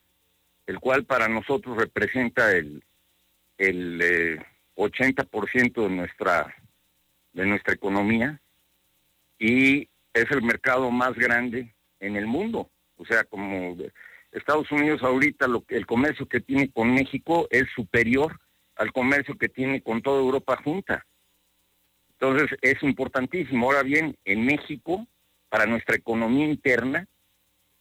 el 0.67 0.79
cual 0.81 1.05
para 1.05 1.29
nosotros 1.29 1.77
representa 1.77 2.53
el, 2.53 2.83
el 3.59 4.45
80% 4.77 5.55
eh, 5.55 5.89
de 5.89 5.89
nuestra, 5.89 6.55
de 7.33 7.47
nuestra 7.47 7.75
economía 7.75 8.41
y 9.39 9.89
es 10.15 10.31
el 10.31 10.43
mercado 10.43 10.91
más 10.91 11.15
grande 11.15 11.75
en 12.01 12.17
el 12.17 12.27
mundo. 12.27 12.71
O 12.97 13.05
sea, 13.05 13.25
como 13.25 13.77
Estados 14.33 14.71
Unidos 14.73 15.03
ahorita 15.03 15.47
lo, 15.47 15.65
el 15.69 15.87
comercio 15.87 16.27
que 16.27 16.41
tiene 16.41 16.71
con 16.71 16.93
México 16.95 17.47
es 17.51 17.65
superior 17.75 18.41
al 18.77 18.93
comercio 18.93 19.37
que 19.37 19.49
tiene 19.49 19.83
con 19.83 20.03
toda 20.03 20.21
Europa 20.21 20.61
junta. 20.65 21.07
Entonces 22.19 22.57
es 22.63 22.83
importantísimo. 22.83 23.67
Ahora 23.67 23.83
bien, 23.83 24.17
en 24.25 24.45
México, 24.47 25.07
para 25.49 25.67
nuestra 25.67 25.97
economía 25.97 26.47
interna, 26.47 27.07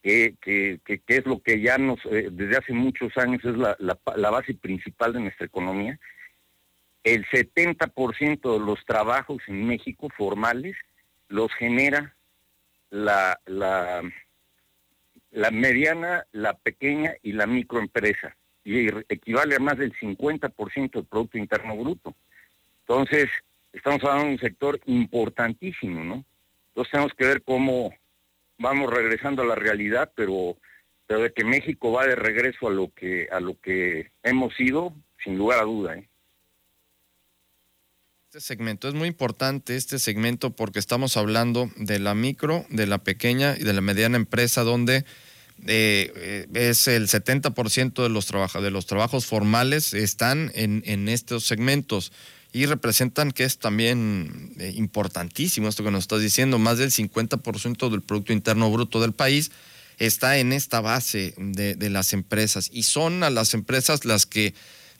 que, 0.02 0.36
que, 0.42 0.80
que, 0.84 1.02
es 1.08 1.26
lo 1.26 1.42
que 1.42 1.62
ya 1.62 1.78
nos, 1.78 2.00
eh, 2.06 2.30
desde 2.32 2.58
hace 2.58 2.74
muchos 2.74 3.16
años 3.18 3.44
es 3.46 3.56
la, 3.56 3.78
la, 3.80 4.30
base 4.32 4.56
principal 4.56 5.14
de 5.14 5.20
nuestra 5.20 5.46
economía. 5.46 6.00
El 7.04 7.26
70% 7.28 8.54
de 8.54 8.66
los 8.66 8.84
trabajos 8.86 9.42
en 9.48 9.68
México 9.68 10.10
formales 10.18 10.76
los 11.28 11.54
genera 11.54 12.16
la, 12.90 13.40
la, 13.46 14.02
la 15.32 15.52
mediana, 15.52 16.26
la 16.32 16.54
pequeña 16.54 17.16
y 17.22 17.34
la 17.34 17.48
microempresa, 17.48 18.36
y 18.64 18.88
equivale 19.10 19.56
a 19.56 19.60
más 19.60 19.78
del 19.78 19.94
50% 19.94 20.92
del 20.92 21.06
Producto 21.06 21.38
Interno 21.38 21.76
Bruto. 21.78 22.16
Entonces, 22.82 23.30
estamos 23.74 24.04
hablando 24.04 24.26
de 24.26 24.32
un 24.34 24.40
sector 24.40 24.80
importantísimo, 24.86 26.04
¿no? 26.04 26.26
Entonces 26.70 26.92
tenemos 26.92 27.14
que 27.14 27.26
ver 27.26 27.42
cómo, 27.44 27.94
vamos 28.58 28.90
regresando 28.90 29.42
a 29.42 29.46
la 29.46 29.56
realidad, 29.56 30.12
pero, 30.16 30.58
pero 31.08 31.22
de 31.22 31.34
que 31.34 31.44
México 31.44 31.92
va 31.92 32.06
de 32.06 32.16
regreso 32.16 32.68
a 32.68 32.72
lo 32.72 32.92
que 32.94 33.28
a 33.32 33.40
lo 33.40 33.60
que 33.60 34.12
hemos 34.24 34.56
sido, 34.56 34.94
sin 35.24 35.38
lugar 35.38 35.60
a 35.60 35.64
duda. 35.64 35.98
¿eh? 35.98 36.08
Este 38.34 38.40
segmento. 38.40 38.88
Es 38.88 38.94
muy 38.94 39.10
importante, 39.10 39.76
este 39.76 40.00
segmento, 40.00 40.56
porque 40.56 40.80
estamos 40.80 41.18
hablando 41.18 41.70
de 41.76 42.00
la 42.00 42.16
micro, 42.16 42.66
de 42.70 42.88
la 42.88 43.04
pequeña 43.04 43.58
y 43.60 43.66
de 43.66 43.74
la 43.74 43.82
mediana 43.82 44.16
empresa, 44.16 44.64
donde 44.64 45.04
eh, 45.68 46.14
eh, 46.16 46.48
es 46.54 46.88
el 46.88 47.10
70% 47.10 48.02
de 48.02 48.08
los, 48.08 48.30
de 48.30 48.72
los 48.72 48.86
trabajos 48.86 49.26
formales 49.26 49.94
están 49.94 50.50
en, 50.56 50.82
en 50.86 51.10
estos 51.10 51.44
segmentos 51.44 52.14
y 52.54 52.68
representan 52.68 53.34
que 53.34 53.44
es 53.44 53.58
también 53.58 54.54
eh, 54.60 54.72
importantísimo 54.78 55.68
esto 55.68 55.84
que 55.84 55.92
nos 55.92 56.06
estás 56.06 56.22
diciendo, 56.22 56.58
más 56.58 56.78
del 56.78 56.92
50% 56.92 57.90
del 57.90 58.02
Producto 58.02 58.32
Interno 58.32 58.72
Bruto 58.72 59.02
del 59.02 59.12
país 59.12 59.52
está 59.98 60.38
en 60.38 60.54
esta 60.54 60.80
base 60.80 61.34
de, 61.38 61.76
de, 61.76 61.90
las 61.90 62.14
empresas 62.14 62.70
y 62.72 62.84
son 62.84 63.26
a 63.26 63.30
las 63.30 63.54
empresas 63.54 64.06
las 64.06 64.26
que 64.26 64.54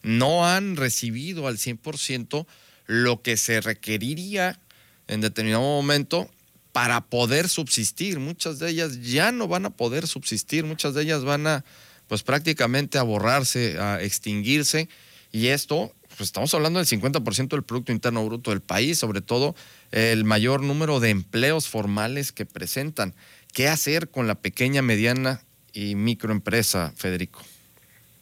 no 0.04 0.46
han 0.46 0.76
recibido 0.76 1.48
al 1.48 1.56
100% 1.56 2.46
lo 2.92 3.22
que 3.22 3.38
se 3.38 3.62
requeriría 3.62 4.60
en 5.08 5.22
determinado 5.22 5.62
momento 5.62 6.30
para 6.74 7.00
poder 7.00 7.48
subsistir. 7.48 8.20
Muchas 8.20 8.60
de 8.60 8.70
ellas 8.70 9.02
ya 9.02 9.32
no 9.32 9.48
van 9.48 9.66
a 9.66 9.70
poder 9.70 10.08
subsistir, 10.08 10.66
muchas 10.66 10.94
de 10.94 11.04
ellas 11.04 11.24
van 11.24 11.48
a 11.48 11.64
pues 12.10 12.24
prácticamente 12.24 12.98
a 12.98 13.04
borrarse, 13.04 13.80
a 13.80 14.02
extinguirse 14.02 14.90
y 15.32 15.48
esto 15.48 15.96
pues 16.18 16.28
estamos 16.28 16.54
hablando 16.54 16.80
del 16.80 16.88
50% 16.88 17.48
del 17.48 17.64
Producto 17.64 17.94
Interno 17.94 18.26
Bruto 18.26 18.52
del 18.52 18.60
país, 18.60 18.98
sobre 18.98 19.22
todo 19.22 19.56
el 19.92 20.26
mayor 20.26 20.62
número 20.62 21.00
de 21.00 21.12
empleos 21.12 21.70
formales 21.70 22.34
que 22.34 22.46
presentan. 22.46 23.14
¿Qué 23.54 23.70
hacer 23.70 24.10
con 24.10 24.28
la 24.28 24.36
pequeña, 24.36 24.82
mediana 24.82 25.42
y 25.72 25.96
microempresa, 25.96 26.92
Federico? 26.98 27.42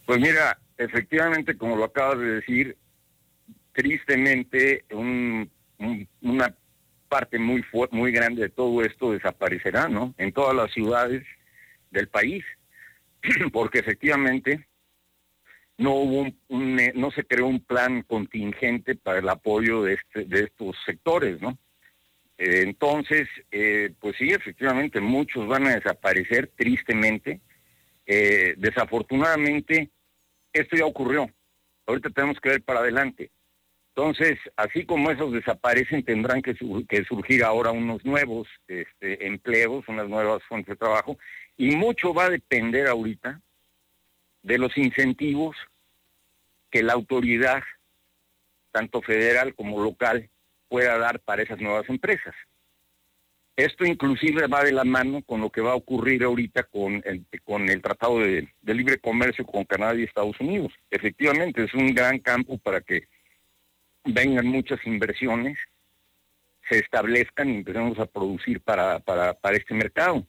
Pues 0.05 0.19
mira, 0.19 0.59
efectivamente, 0.77 1.57
como 1.57 1.75
lo 1.75 1.85
acabas 1.85 2.19
de 2.19 2.25
decir, 2.25 2.77
tristemente 3.73 4.85
una 4.91 6.55
parte 7.07 7.39
muy 7.39 7.63
muy 7.91 8.11
grande 8.11 8.43
de 8.43 8.49
todo 8.49 8.81
esto 8.83 9.11
desaparecerá, 9.11 9.88
¿no? 9.88 10.13
En 10.17 10.31
todas 10.31 10.55
las 10.55 10.71
ciudades 10.71 11.25
del 11.91 12.07
país, 12.07 12.45
porque 13.51 13.79
efectivamente 13.79 14.67
no 15.77 15.93
hubo 15.93 16.29
un, 16.49 16.79
eh, 16.79 16.91
no 16.93 17.09
se 17.11 17.23
creó 17.23 17.47
un 17.47 17.61
plan 17.61 18.03
contingente 18.03 18.95
para 18.95 19.19
el 19.19 19.29
apoyo 19.29 19.83
de 19.83 19.93
este 19.93 20.25
de 20.25 20.43
estos 20.43 20.75
sectores 20.85 21.41
no 21.41 21.57
eh, 22.38 22.63
entonces 22.65 23.29
eh, 23.49 23.93
pues 23.99 24.17
sí 24.17 24.29
efectivamente 24.29 24.99
muchos 24.99 25.47
van 25.47 25.67
a 25.67 25.75
desaparecer 25.75 26.51
tristemente. 26.55 27.41
Desafortunadamente 28.57 29.91
esto 30.51 30.75
ya 30.75 30.85
ocurrió. 30.85 31.29
Ahorita 31.85 32.09
tenemos 32.09 32.39
que 32.39 32.49
ver 32.49 32.63
para 32.63 32.79
adelante 32.79 33.29
Entonces, 34.00 34.39
así 34.56 34.86
como 34.86 35.12
esos 35.12 35.34
desaparecen, 35.34 36.06
tendrán 36.06 36.41
que, 36.41 36.56
surgir 37.03 37.44
ahora 37.44 37.72
unos 37.72 38.06
nuevos 38.06 38.48
este, 38.65 39.27
empleos, 39.27 39.84
unas 39.89 40.08
nuevas 40.08 40.41
fuentes 40.44 40.70
de 40.70 40.77
trabajo, 40.77 41.18
y 41.58 41.75
mucho 41.75 42.13
va 42.13 42.25
a 42.25 42.29
depender 42.29 42.88
ahorita 42.88 43.41
de 44.41 44.58
los 44.58 44.77
incentivos 44.77 45.58
que 46.72 46.82
la 46.82 46.94
autoridad, 46.94 47.62
tanto 48.72 49.01
federal 49.01 49.53
como 49.53 49.84
local, 49.84 50.29
pueda 50.70 50.98
dar 50.98 51.20
para 51.20 51.44
esas 51.44 51.60
nuevas 51.60 51.89
empresas. 51.89 52.34
Esto 53.58 53.86
inclusive 53.86 54.48
va 54.48 54.63
de 54.63 54.72
la 54.72 54.86
mano 54.86 55.22
con 55.24 55.41
lo 55.41 55.50
que 55.50 55.60
va 55.60 55.74
a 55.74 55.75
ocurrir 55.75 56.24
ahorita 56.24 56.63
con 56.63 57.03
el, 57.03 57.25
con 57.44 57.68
el 57.68 57.82
Tratado 57.82 58.20
de, 58.20 58.48
Libre 58.62 58.98
Comercio 59.00 59.46
con 59.46 59.65
Canadá 59.65 59.96
y 59.96 60.03
Estados 60.03 60.39
Unidos. 60.39 60.72
Efectivamente, 60.89 61.65
es 61.65 61.74
un 61.74 61.94
gran 61.94 62.20
campo 62.20 62.58
para 62.60 62.79
que 62.79 63.10
vengan 64.06 64.48
muchas 64.48 64.79
inversiones, 64.86 65.58
se 66.70 66.79
establezcan 66.79 67.50
y 67.50 67.58
empecemos 67.58 68.00
a 68.00 68.06
producir 68.06 68.62
para, 68.62 69.00
para, 69.00 69.34
para 69.34 69.58
este 69.58 69.74
mercado. 69.74 70.25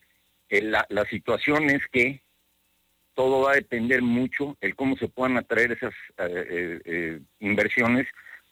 Eh, 0.49 0.63
la, 0.63 1.05
situación 1.09 1.71
es 1.71 1.83
que 1.93 2.23
todo 3.15 3.43
va 3.43 3.53
a 3.53 3.57
depender 3.57 4.03
mucho 4.03 4.57
el 4.61 4.75
cómo 4.75 4.97
se 4.97 5.09
puedan 5.09 5.37
atraer 5.37 5.73
esas 5.73 5.95
eh, 6.19 6.81
eh, 6.85 7.21
inversiones, 7.39 8.07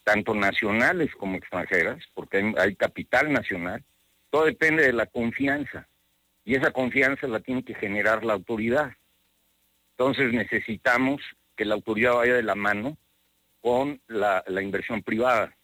tanto 0.04 0.34
nacionales 0.34 1.10
como 1.16 1.36
extranjeras, 1.36 2.02
porque 2.14 2.54
hay 2.56 2.76
capital 2.76 3.32
nacional, 3.32 3.84
todo 4.30 4.44
depende 4.44 4.84
de 4.84 4.92
la 4.92 5.06
confianza. 5.06 5.88
Y 6.44 6.54
esa 6.54 6.70
confianza 6.70 7.26
la 7.26 7.40
tiene 7.40 7.64
que 7.64 7.74
generar 7.74 8.24
la 8.24 8.34
autoridad. 8.34 8.92
Entonces 9.92 10.32
necesitamos 10.32 11.20
que 11.56 11.64
la 11.64 11.74
autoridad 11.74 12.14
vaya 12.14 12.34
de 12.34 12.42
la 12.42 12.54
mano 12.54 12.96
con 13.60 14.00
la, 14.06 14.42
inversión 14.62 15.02
privada, 15.02 15.54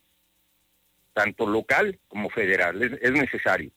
tanto 1.13 1.47
local 1.47 1.99
como 2.09 2.31
federal. 2.31 2.83
Es, 3.01 3.13
necesario. 3.13 3.71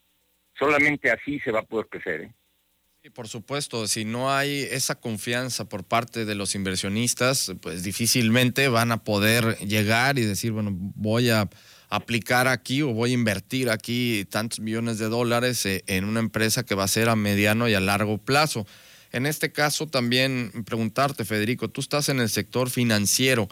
Solamente 0.57 1.11
así 1.11 1.39
se 1.39 1.51
va 1.51 1.59
a 1.59 1.63
poder 1.63 1.87
crecer. 1.87 2.21
¿eh? 2.21 3.11
Por 3.13 3.27
supuesto, 3.27 3.87
si 3.87 4.05
no 4.05 4.31
hay 4.31 4.67
esa 4.71 4.95
confianza 4.95 5.69
por 5.69 5.83
parte 5.83 6.25
de 6.25 6.35
los 6.35 6.55
inversionistas, 6.55 7.53
pues 7.61 7.83
difícilmente 7.83 8.67
van 8.67 8.91
a 8.91 9.03
poder 9.03 9.57
llegar 9.59 10.19
y 10.19 10.23
decir, 10.23 10.51
bueno, 10.51 10.71
voy 10.73 11.29
a 11.29 11.49
aplicar 11.89 12.47
aquí 12.47 12.81
o 12.81 12.93
voy 12.93 13.11
a 13.11 13.13
invertir 13.13 13.69
aquí 13.69 14.25
tantos 14.29 14.59
millones 14.59 14.97
de 14.97 15.05
dólares 15.05 15.65
eh, 15.65 15.83
en 15.87 16.03
una 16.03 16.19
empresa 16.19 16.63
que 16.63 16.75
va 16.75 16.83
a 16.83 16.89
ser 16.89 17.07
a 17.07 17.15
mediano 17.15 17.69
y 17.69 17.75
a 17.75 17.79
largo 17.79 18.17
plazo. 18.17 18.67
En 19.11 19.25
este 19.25 19.51
caso 19.51 19.87
también 19.87 20.51
preguntarte, 20.65 21.23
Federico, 21.23 21.69
tú 21.69 21.81
estás 21.81 22.09
en 22.09 22.19
el 22.19 22.29
sector 22.29 22.69
financiero. 22.69 23.47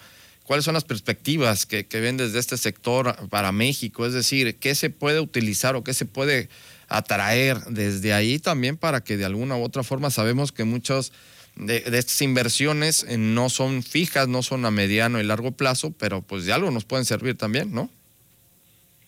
¿Cuáles 0.45 0.63
son 0.63 0.75
las 0.75 0.83
perspectivas 0.83 1.65
que, 1.65 1.83
ven 1.91 2.17
desde 2.17 2.37
este 2.37 2.55
sector 2.57 3.15
para 3.29 3.51
México? 3.51 4.05
Es 4.05 4.13
decir, 4.13 4.57
¿qué 4.57 4.75
se 4.75 4.91
puede 4.91 5.19
utilizar 5.19 5.75
o 5.75 5.83
qué 5.83 5.95
se 5.95 6.05
puede 6.05 6.49
atraer 6.87 7.57
desde 7.69 8.13
ahí 8.13 8.37
también 8.37 8.77
para 8.77 9.03
que 9.03 9.17
de 9.17 9.25
alguna 9.25 9.57
u 9.57 9.63
otra 9.63 9.81
forma 9.81 10.11
sabemos 10.11 10.51
que 10.51 10.63
muchas 10.63 11.11
de, 11.55 11.77
estas 11.77 12.21
inversiones 12.21 13.03
eh, 13.09 13.17
no 13.17 13.49
son 13.49 13.81
fijas, 13.81 14.27
no 14.27 14.43
son 14.43 14.65
a 14.65 14.71
mediano 14.71 15.19
y 15.19 15.23
largo 15.23 15.51
plazo, 15.51 15.91
pero 15.97 16.21
pues 16.21 16.45
de 16.45 16.53
algo 16.53 16.69
nos 16.69 16.85
pueden 16.85 17.05
servir 17.05 17.35
también, 17.35 17.73
¿no? 17.73 17.89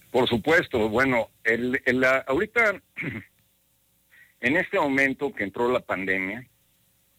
Por 0.10 0.28
supuesto, 0.28 0.90
bueno, 0.90 1.30
el, 1.44 1.80
ahorita, 2.26 2.82
en 4.42 4.58
este 4.58 4.80
momento 4.80 5.32
que 5.32 5.44
entró 5.44 5.72
la 5.72 5.82
pandemia, 5.82 6.48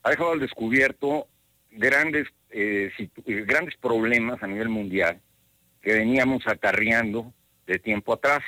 ha 0.02 0.10
dejado 0.10 0.32
al 0.32 0.40
descubierto 0.40 1.28
grandes, 1.70 2.26
eh, 2.50 2.90
grandes 3.24 3.76
problemas 3.76 4.42
a 4.42 4.46
nivel 4.46 4.68
mundial 4.68 5.20
que 5.82 5.92
veníamos 5.92 6.46
acarreando 6.46 7.32
de 7.66 7.78
tiempo 7.78 8.12
atrás. 8.12 8.42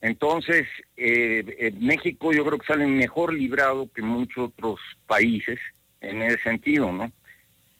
Entonces, 0.00 0.66
eh, 0.96 1.72
México 1.80 2.32
yo 2.32 2.44
creo 2.44 2.58
que 2.58 2.66
sale 2.66 2.86
mejor 2.86 3.32
librado 3.32 3.90
que 3.92 4.02
muchos 4.02 4.50
otros 4.50 4.80
países 5.06 5.58
en 6.00 6.22
ese 6.22 6.42
sentido, 6.42 6.92
¿no? 6.92 7.12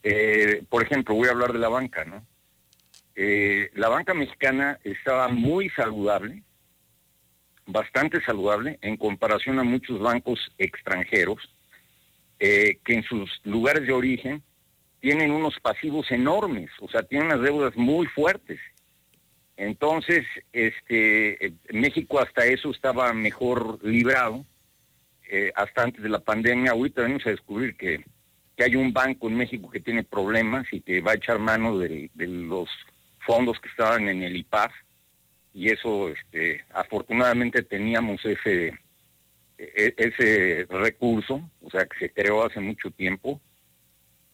Eh, 0.02 0.64
por 0.68 0.82
ejemplo, 0.82 1.14
voy 1.14 1.28
a 1.28 1.32
hablar 1.32 1.52
de 1.52 1.58
la 1.58 1.68
banca, 1.68 2.04
¿no? 2.04 2.24
Eh, 3.14 3.70
la 3.74 3.88
banca 3.88 4.14
mexicana 4.14 4.78
estaba 4.84 5.28
muy 5.28 5.70
saludable, 5.70 6.42
bastante 7.66 8.22
saludable 8.22 8.78
en 8.80 8.96
comparación 8.96 9.58
a 9.58 9.64
muchos 9.64 9.98
bancos 9.98 10.52
extranjeros 10.56 11.38
eh, 12.38 12.78
que 12.84 12.94
en 12.94 13.02
sus 13.02 13.28
lugares 13.44 13.86
de 13.86 13.92
origen 13.92 14.42
tienen 15.00 15.30
unos 15.30 15.58
pasivos 15.60 16.10
enormes, 16.10 16.70
o 16.80 16.88
sea, 16.88 17.02
tienen 17.02 17.28
unas 17.28 17.42
deudas 17.42 17.76
muy 17.76 18.06
fuertes. 18.06 18.60
Entonces, 19.56 20.24
este, 20.52 21.46
eh, 21.46 21.52
México 21.70 22.20
hasta 22.20 22.46
eso 22.46 22.70
estaba 22.70 23.12
mejor 23.12 23.78
librado, 23.84 24.44
hasta 25.54 25.82
antes 25.82 26.02
de 26.02 26.08
la 26.08 26.20
pandemia. 26.20 26.70
Ahorita 26.70 27.02
venimos 27.02 27.26
a 27.26 27.30
descubrir 27.30 27.76
que, 27.76 28.02
hay 28.58 28.74
un 28.74 28.92
banco 28.92 29.28
en 29.28 29.36
México 29.36 29.70
que 29.70 29.78
tiene 29.78 30.02
problemas 30.02 30.66
y 30.72 30.80
que 30.80 31.00
va 31.00 31.12
a 31.12 31.16
echar 31.16 31.38
mano 31.38 31.78
de 31.78 32.10
los 32.16 32.68
fondos 33.20 33.60
que 33.60 33.68
estaban 33.68 34.08
en 34.08 34.22
el 34.22 34.36
IPAF 34.36 34.72
y 35.58 35.70
eso 35.70 36.08
este, 36.08 36.64
afortunadamente 36.72 37.62
teníamos 37.62 38.24
ese 38.24 38.78
e, 39.58 39.94
ese 39.96 40.66
recurso, 40.70 41.50
o 41.62 41.70
sea 41.70 41.84
que 41.86 41.98
se 41.98 42.12
creó 42.12 42.46
hace 42.46 42.60
mucho 42.60 42.90
tiempo 42.92 43.40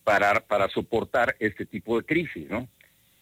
para 0.05 0.41
para 0.41 0.69
soportar 0.69 1.35
este 1.39 1.67
tipo 1.67 1.99
de 1.99 2.07
crisis, 2.07 2.49
¿no? 2.49 2.69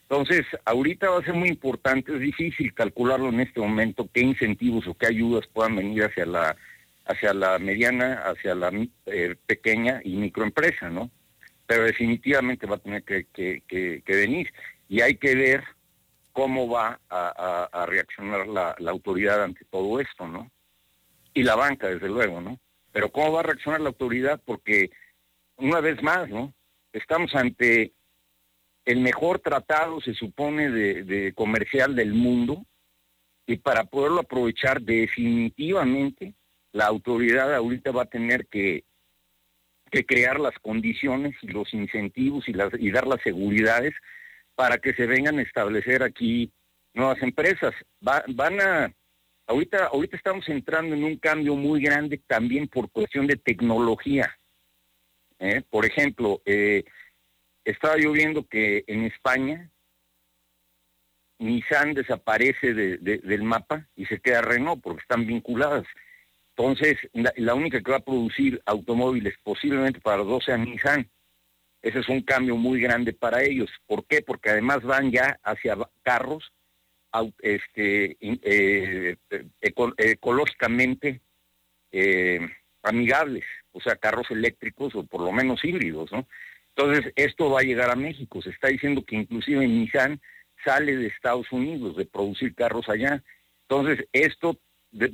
Entonces, 0.02 0.44
ahorita 0.66 1.08
va 1.08 1.20
a 1.20 1.24
ser 1.24 1.34
muy 1.34 1.48
importante, 1.48 2.12
es 2.12 2.20
difícil 2.20 2.74
calcularlo 2.74 3.30
en 3.30 3.40
este 3.40 3.60
momento 3.60 4.10
qué 4.12 4.20
incentivos 4.20 4.86
o 4.86 4.94
qué 4.94 5.06
ayudas 5.06 5.46
puedan 5.46 5.76
venir 5.76 6.04
hacia 6.04 6.26
la 6.26 6.56
hacia 7.06 7.34
la 7.34 7.58
mediana, 7.58 8.22
hacia 8.24 8.54
la 8.54 8.70
eh, 9.06 9.34
pequeña 9.46 10.00
y 10.04 10.16
microempresa, 10.16 10.90
¿no? 10.90 11.10
Pero 11.66 11.84
definitivamente 11.84 12.66
va 12.66 12.76
a 12.76 12.78
tener 12.78 13.02
que, 13.02 13.26
que, 13.32 13.62
que 13.66 14.16
venir 14.16 14.52
y 14.88 15.00
hay 15.00 15.16
que 15.16 15.34
ver 15.34 15.64
cómo 16.32 16.68
va 16.68 16.98
a, 17.08 17.86
reaccionar 17.86 18.46
la, 18.46 18.74
autoridad 18.88 19.42
ante 19.42 19.64
todo 19.66 20.00
esto, 20.00 20.26
¿no? 20.26 20.50
Y 21.34 21.42
la 21.42 21.56
banca, 21.56 21.88
desde 21.88 22.08
luego, 22.08 22.40
¿no? 22.40 22.58
Pero 22.92 23.10
cómo 23.10 23.32
va 23.32 23.40
a 23.40 23.44
reaccionar 23.44 23.80
la 23.80 23.88
autoridad, 23.88 24.40
porque 24.44 24.90
una 25.56 25.80
vez 25.80 26.02
más, 26.02 26.28
¿no? 26.28 26.52
Estamos 26.92 27.34
ante 27.34 27.92
el 28.84 29.00
mejor 29.00 29.38
tratado, 29.38 30.00
se 30.00 30.14
supone, 30.14 30.70
de, 30.70 31.32
comercial 31.34 31.94
del 31.94 32.14
mundo, 32.14 32.66
y 33.46 33.56
para 33.56 33.84
poderlo 33.84 34.20
aprovechar 34.20 34.80
definitivamente, 34.80 36.34
la 36.72 36.86
autoridad 36.86 37.54
ahorita 37.54 37.92
va 37.92 38.02
a 38.02 38.06
tener 38.06 38.46
que, 38.46 38.84
crear 40.06 40.40
las 40.40 40.58
condiciones 40.58 41.34
y 41.42 41.48
los 41.48 41.74
incentivos 41.74 42.46
y 42.48 42.90
dar 42.90 43.06
las 43.06 43.20
seguridades 43.22 43.92
para 44.54 44.78
que 44.78 44.94
se 44.94 45.06
vengan 45.06 45.38
a 45.38 45.42
establecer 45.42 46.02
aquí 46.02 46.50
nuevas 46.94 47.22
empresas. 47.22 47.74
van 48.00 48.60
a, 48.60 48.92
ahorita, 49.46 49.86
ahorita 49.86 50.16
estamos 50.16 50.48
entrando 50.48 50.94
en 50.94 51.04
un 51.04 51.16
cambio 51.16 51.56
muy 51.56 51.82
grande 51.82 52.18
también 52.26 52.68
por 52.68 52.90
cuestión 52.90 53.26
de 53.26 53.36
tecnología. 53.36 54.34
¿Eh? 55.42 55.62
Por 55.68 55.84
ejemplo, 55.84 56.40
eh, 56.46 56.84
estaba 57.64 57.98
yo 57.98 58.12
viendo 58.12 58.46
que 58.46 58.84
en 58.86 59.04
España 59.04 59.70
Nissan 61.38 61.94
desaparece 61.94 62.72
del 62.72 63.42
mapa 63.42 63.88
y 63.96 64.06
se 64.06 64.20
queda 64.20 64.42
Renault 64.42 64.80
porque 64.82 65.02
están 65.02 65.26
vinculadas. 65.26 65.84
Entonces, 66.56 66.96
la, 67.12 67.54
única 67.54 67.82
que 67.82 67.90
va 67.90 67.96
a 67.96 68.04
producir 68.04 68.62
automóviles 68.64 69.34
posiblemente 69.42 70.00
para 70.00 70.18
los 70.18 70.28
dos 70.28 70.44
sea 70.44 70.56
Nissan. 70.56 71.10
Ese 71.80 71.98
es 71.98 72.08
un 72.08 72.22
cambio 72.22 72.56
muy 72.56 72.80
grande 72.80 73.12
para 73.12 73.42
ellos. 73.42 73.68
¿Por 73.86 74.06
qué? 74.06 74.22
Porque 74.22 74.50
además 74.50 74.82
van 74.82 75.10
ya 75.10 75.40
hacia 75.42 75.76
carros 76.02 76.52
este, 77.40 78.16
eh, 78.20 79.16
ecológicamente 79.98 81.20
amigables, 82.82 83.44
o 83.72 83.80
sea, 83.80 83.96
carros 83.96 84.30
eléctricos 84.30 84.94
o 84.94 85.04
por 85.04 85.20
lo 85.20 85.32
menos 85.32 85.64
híbridos, 85.64 86.10
¿no? 86.12 86.26
Entonces, 86.74 87.12
esto 87.16 87.50
va 87.50 87.60
a 87.60 87.64
llegar 87.64 87.90
a 87.90 87.96
México. 87.96 88.40
Se 88.40 88.50
está 88.50 88.68
diciendo 88.68 89.04
que 89.04 89.16
inclusive 89.16 89.66
Nissan 89.66 90.20
sale 90.64 90.96
de 90.96 91.06
Estados 91.08 91.50
Unidos 91.52 91.96
de 91.96 92.06
producir 92.06 92.54
carros 92.54 92.88
allá. 92.88 93.22
Entonces, 93.68 94.06
esto 94.12 94.58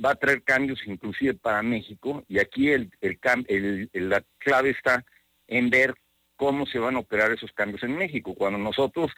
va 0.03 0.11
a 0.11 0.15
traer 0.15 0.43
cambios 0.43 0.79
inclusive 0.85 1.33
para 1.33 1.61
México 1.61 2.23
y 2.27 2.39
aquí 2.39 2.69
el, 2.69 2.91
el, 3.01 3.89
la 3.93 4.23
clave 4.37 4.71
está 4.71 5.05
en 5.47 5.69
ver 5.69 5.95
cómo 6.35 6.65
se 6.65 6.79
van 6.79 6.95
a 6.95 6.99
operar 6.99 7.31
esos 7.31 7.51
cambios 7.51 7.83
en 7.83 7.97
México, 7.97 8.33
cuando 8.35 8.57
nosotros, 8.59 9.11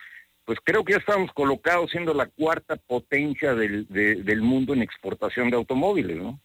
pues 0.46 0.60
creo 0.64 0.84
que 0.84 0.94
ya 0.94 1.00
estamos 1.00 1.32
colocados 1.34 1.92
siendo 1.92 2.14
la 2.14 2.26
cuarta 2.26 2.76
potencia 2.76 3.54
del, 3.54 3.88
del 3.88 4.42
mundo 4.42 4.74
en 4.74 4.82
exportación 4.82 5.50
de 5.50 5.58
automóviles, 5.58 6.18
¿no? 6.18 6.40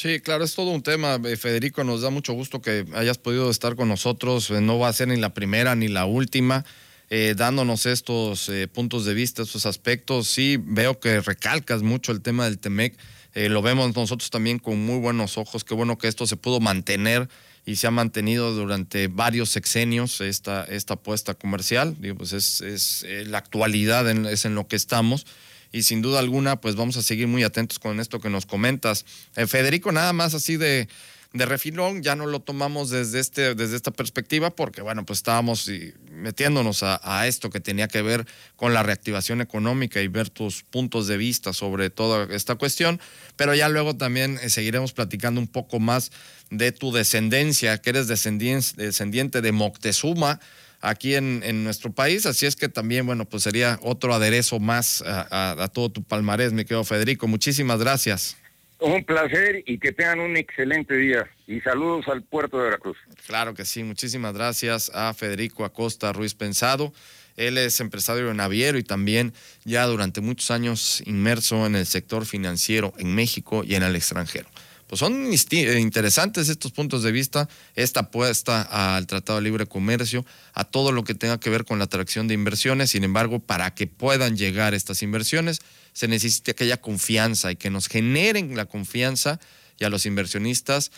Sí, 0.00 0.20
claro, 0.20 0.44
es 0.44 0.54
todo 0.54 0.70
un 0.70 0.82
tema. 0.84 1.18
Eh, 1.24 1.36
Federico, 1.36 1.82
nos 1.82 2.02
da 2.02 2.10
mucho 2.10 2.32
gusto 2.32 2.62
que 2.62 2.86
hayas 2.94 3.18
podido 3.18 3.50
estar 3.50 3.74
con 3.74 3.88
nosotros. 3.88 4.48
Eh, 4.50 4.60
no 4.60 4.78
va 4.78 4.86
a 4.86 4.92
ser 4.92 5.08
ni 5.08 5.16
la 5.16 5.34
primera 5.34 5.74
ni 5.74 5.88
la 5.88 6.04
última. 6.06 6.64
eh, 7.10 7.34
dándonos 7.36 7.84
estos 7.86 8.48
eh, 8.48 8.68
puntos 8.68 9.04
de 9.06 9.14
vista, 9.14 9.42
estos 9.42 9.66
aspectos. 9.66 10.28
Sí, 10.28 10.56
veo 10.60 11.00
que 11.00 11.20
recalcas 11.20 11.82
mucho 11.82 12.12
el 12.12 12.20
tema 12.20 12.44
del 12.44 12.58
Temec. 12.58 12.96
Lo 13.34 13.62
vemos 13.62 13.94
nosotros 13.94 14.30
también 14.30 14.58
con 14.58 14.84
muy 14.84 14.98
buenos 14.98 15.36
ojos. 15.38 15.62
Qué 15.62 15.74
bueno 15.74 15.96
que 15.96 16.08
esto 16.08 16.26
se 16.26 16.36
pudo 16.36 16.58
mantener 16.58 17.28
y 17.66 17.76
se 17.76 17.86
ha 17.86 17.90
mantenido 17.92 18.52
durante 18.52 19.06
varios 19.06 19.50
sexenios 19.50 20.20
esta, 20.20 20.64
esta 20.64 20.94
apuesta 20.94 21.34
comercial. 21.34 21.94
Digo, 22.00 22.16
pues 22.16 22.32
es, 22.32 22.62
es 22.62 23.04
la 23.28 23.38
actualidad, 23.38 24.08
es 24.28 24.44
en 24.44 24.56
lo 24.56 24.66
que 24.66 24.74
estamos 24.74 25.24
y 25.72 25.82
sin 25.82 26.02
duda 26.02 26.18
alguna, 26.18 26.60
pues 26.60 26.76
vamos 26.76 26.96
a 26.96 27.02
seguir 27.02 27.26
muy 27.26 27.42
atentos 27.42 27.78
con 27.78 28.00
esto 28.00 28.20
que 28.20 28.30
nos 28.30 28.46
comentas. 28.46 29.04
Federico, 29.46 29.92
nada 29.92 30.12
más 30.12 30.34
así 30.34 30.56
de, 30.56 30.88
de 31.32 31.44
refilón, 31.44 32.02
ya 32.02 32.16
no 32.16 32.26
lo 32.26 32.40
tomamos 32.40 32.88
desde, 32.88 33.20
este, 33.20 33.54
desde 33.54 33.76
esta 33.76 33.90
perspectiva 33.90 34.50
porque, 34.50 34.80
bueno, 34.80 35.04
pues 35.04 35.18
estábamos 35.18 35.70
metiéndonos 36.10 36.82
a, 36.82 37.26
esto 37.26 37.50
que 37.50 37.60
tenía 37.60 37.86
que 37.86 38.00
ver 38.00 38.26
con 38.56 38.72
la 38.72 38.82
reactivación 38.82 39.42
económica 39.42 40.00
y 40.00 40.08
ver 40.08 40.30
tus 40.30 40.62
puntos 40.62 41.06
de 41.06 41.18
vista 41.18 41.52
sobre 41.52 41.90
toda 41.90 42.34
esta 42.34 42.54
cuestión, 42.54 42.98
pero 43.36 43.54
ya 43.54 43.68
luego 43.68 43.94
también 43.94 44.38
eh, 44.42 44.48
seguiremos 44.48 44.92
platicando 44.92 45.40
un 45.40 45.48
poco 45.48 45.80
más 45.80 46.10
de 46.50 46.72
tu 46.72 46.92
descendencia, 46.92 47.76
que 47.78 47.90
eres 47.90 48.08
descendiente 48.08 49.42
de 49.42 49.52
Moctezuma, 49.52 50.40
aquí 50.80 51.14
en, 51.14 51.42
en, 51.44 51.64
nuestro 51.64 51.92
país. 51.92 52.26
Así 52.26 52.46
es 52.46 52.56
que 52.56 52.68
también, 52.68 53.06
bueno, 53.06 53.24
pues 53.24 53.42
sería 53.42 53.78
otro 53.82 54.14
aderezo 54.14 54.60
más 54.60 55.02
a, 55.02 55.62
a 55.62 55.68
todo 55.68 55.90
tu 55.90 56.02
palmarés, 56.02 56.52
mi 56.52 56.64
querido 56.64 56.84
Federico. 56.84 57.26
Muchísimas 57.26 57.78
gracias. 57.80 58.36
Un 58.80 59.04
placer 59.04 59.64
y 59.66 59.78
que 59.78 59.92
tengan 59.92 60.20
un 60.20 60.36
excelente 60.36 60.94
día. 60.94 61.28
Y 61.48 61.60
saludos 61.60 62.06
al 62.06 62.22
puerto 62.22 62.58
de 62.58 62.64
Veracruz. 62.64 62.96
Claro 63.26 63.54
que 63.54 63.64
sí. 63.64 63.82
Muchísimas 63.82 64.34
gracias 64.34 64.90
a 64.94 65.12
Federico 65.14 65.64
Acosta 65.64 66.12
Ruiz 66.12 66.34
Pensado. 66.34 66.92
Él 67.36 67.58
es 67.58 67.80
empresario 67.80 68.32
naviero 68.34 68.78
y 68.78 68.84
también 68.84 69.32
ya 69.64 69.86
durante 69.86 70.20
muchos 70.20 70.50
años 70.50 71.02
inmerso 71.06 71.66
en 71.66 71.76
el 71.76 71.86
sector 71.86 72.26
financiero 72.26 72.92
en 72.98 73.14
México 73.14 73.62
y 73.64 73.74
en 73.74 73.82
el 73.82 73.96
extranjero. 73.96 74.48
Pues 74.88 75.00
son 75.00 75.30
interesantes 75.30 76.48
estos 76.48 76.72
puntos 76.72 77.02
de 77.02 77.12
vista, 77.12 77.46
esta 77.74 78.00
apuesta 78.00 78.62
al 78.96 79.06
Tratado 79.06 79.38
de 79.38 79.44
Libre 79.44 79.66
Comercio, 79.66 80.24
a 80.54 80.64
todo 80.64 80.92
lo 80.92 81.04
que 81.04 81.14
tenga 81.14 81.38
que 81.38 81.50
ver 81.50 81.66
con 81.66 81.78
la 81.78 81.84
atracción 81.84 82.26
de 82.26 82.32
inversiones. 82.32 82.90
Sin 82.90 83.04
embargo, 83.04 83.38
para 83.38 83.74
que 83.74 83.86
puedan 83.86 84.38
llegar 84.38 84.72
estas 84.72 85.02
inversiones, 85.02 85.60
se 85.92 86.08
necesita 86.08 86.54
que 86.54 86.64
haya 86.64 86.80
confianza 86.80 87.52
y 87.52 87.56
que 87.56 87.68
nos 87.68 87.86
generen 87.86 88.56
la 88.56 88.64
confianza 88.64 89.38
y 89.78 89.84
a 89.84 89.90
los 89.90 90.06
inversionistas 90.06 90.90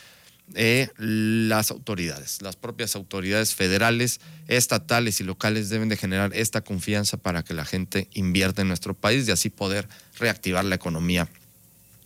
eh, 0.55 0.89
las 0.97 1.73
autoridades, 1.73 2.43
las 2.43 2.57
propias 2.57 2.95
autoridades 2.95 3.55
federales, 3.55 4.21
estatales 4.47 5.21
y 5.21 5.25
locales 5.25 5.69
deben 5.69 5.89
de 5.89 5.97
generar 5.97 6.33
esta 6.35 6.61
confianza 6.61 7.17
para 7.17 7.43
que 7.43 7.55
la 7.55 7.65
gente 7.65 8.09
invierta 8.15 8.63
en 8.63 8.69
nuestro 8.69 8.95
país 8.95 9.27
y 9.27 9.33
así 9.33 9.51
poder 9.51 9.89
reactivar 10.19 10.65
la 10.65 10.75
economía 10.77 11.29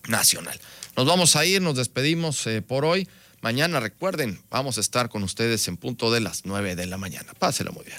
nacional. 0.09 0.59
Nos 0.97 1.07
vamos 1.07 1.37
a 1.37 1.45
ir, 1.45 1.61
nos 1.63 1.77
despedimos 1.77 2.47
eh, 2.47 2.63
por 2.63 2.85
hoy. 2.85 3.09
Mañana 3.41 3.81
recuerden, 3.81 4.41
vamos 4.51 4.79
a 4.79 4.81
estar 4.81 5.09
con 5.09 5.23
ustedes 5.23 5.69
en 5.69 5.77
punto 5.77 6.11
de 6.11 6.21
las 6.21 6.45
9 6.45 6.77
de 6.77 6.87
la 6.87 6.97
mañana. 6.97 7.33
Páselo 7.39 7.73
muy 7.73 7.85
bien. 7.85 7.99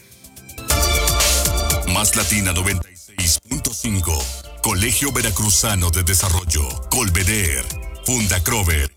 Más 1.93 2.15
Latina 2.15 2.53
96.5 2.53 4.23
Colegio 4.61 5.11
Veracruzano 5.11 5.91
de 5.91 6.03
Desarrollo, 6.03 6.67
Colveder, 6.89 7.63
Funda 8.05 8.43
Crover 8.43 8.91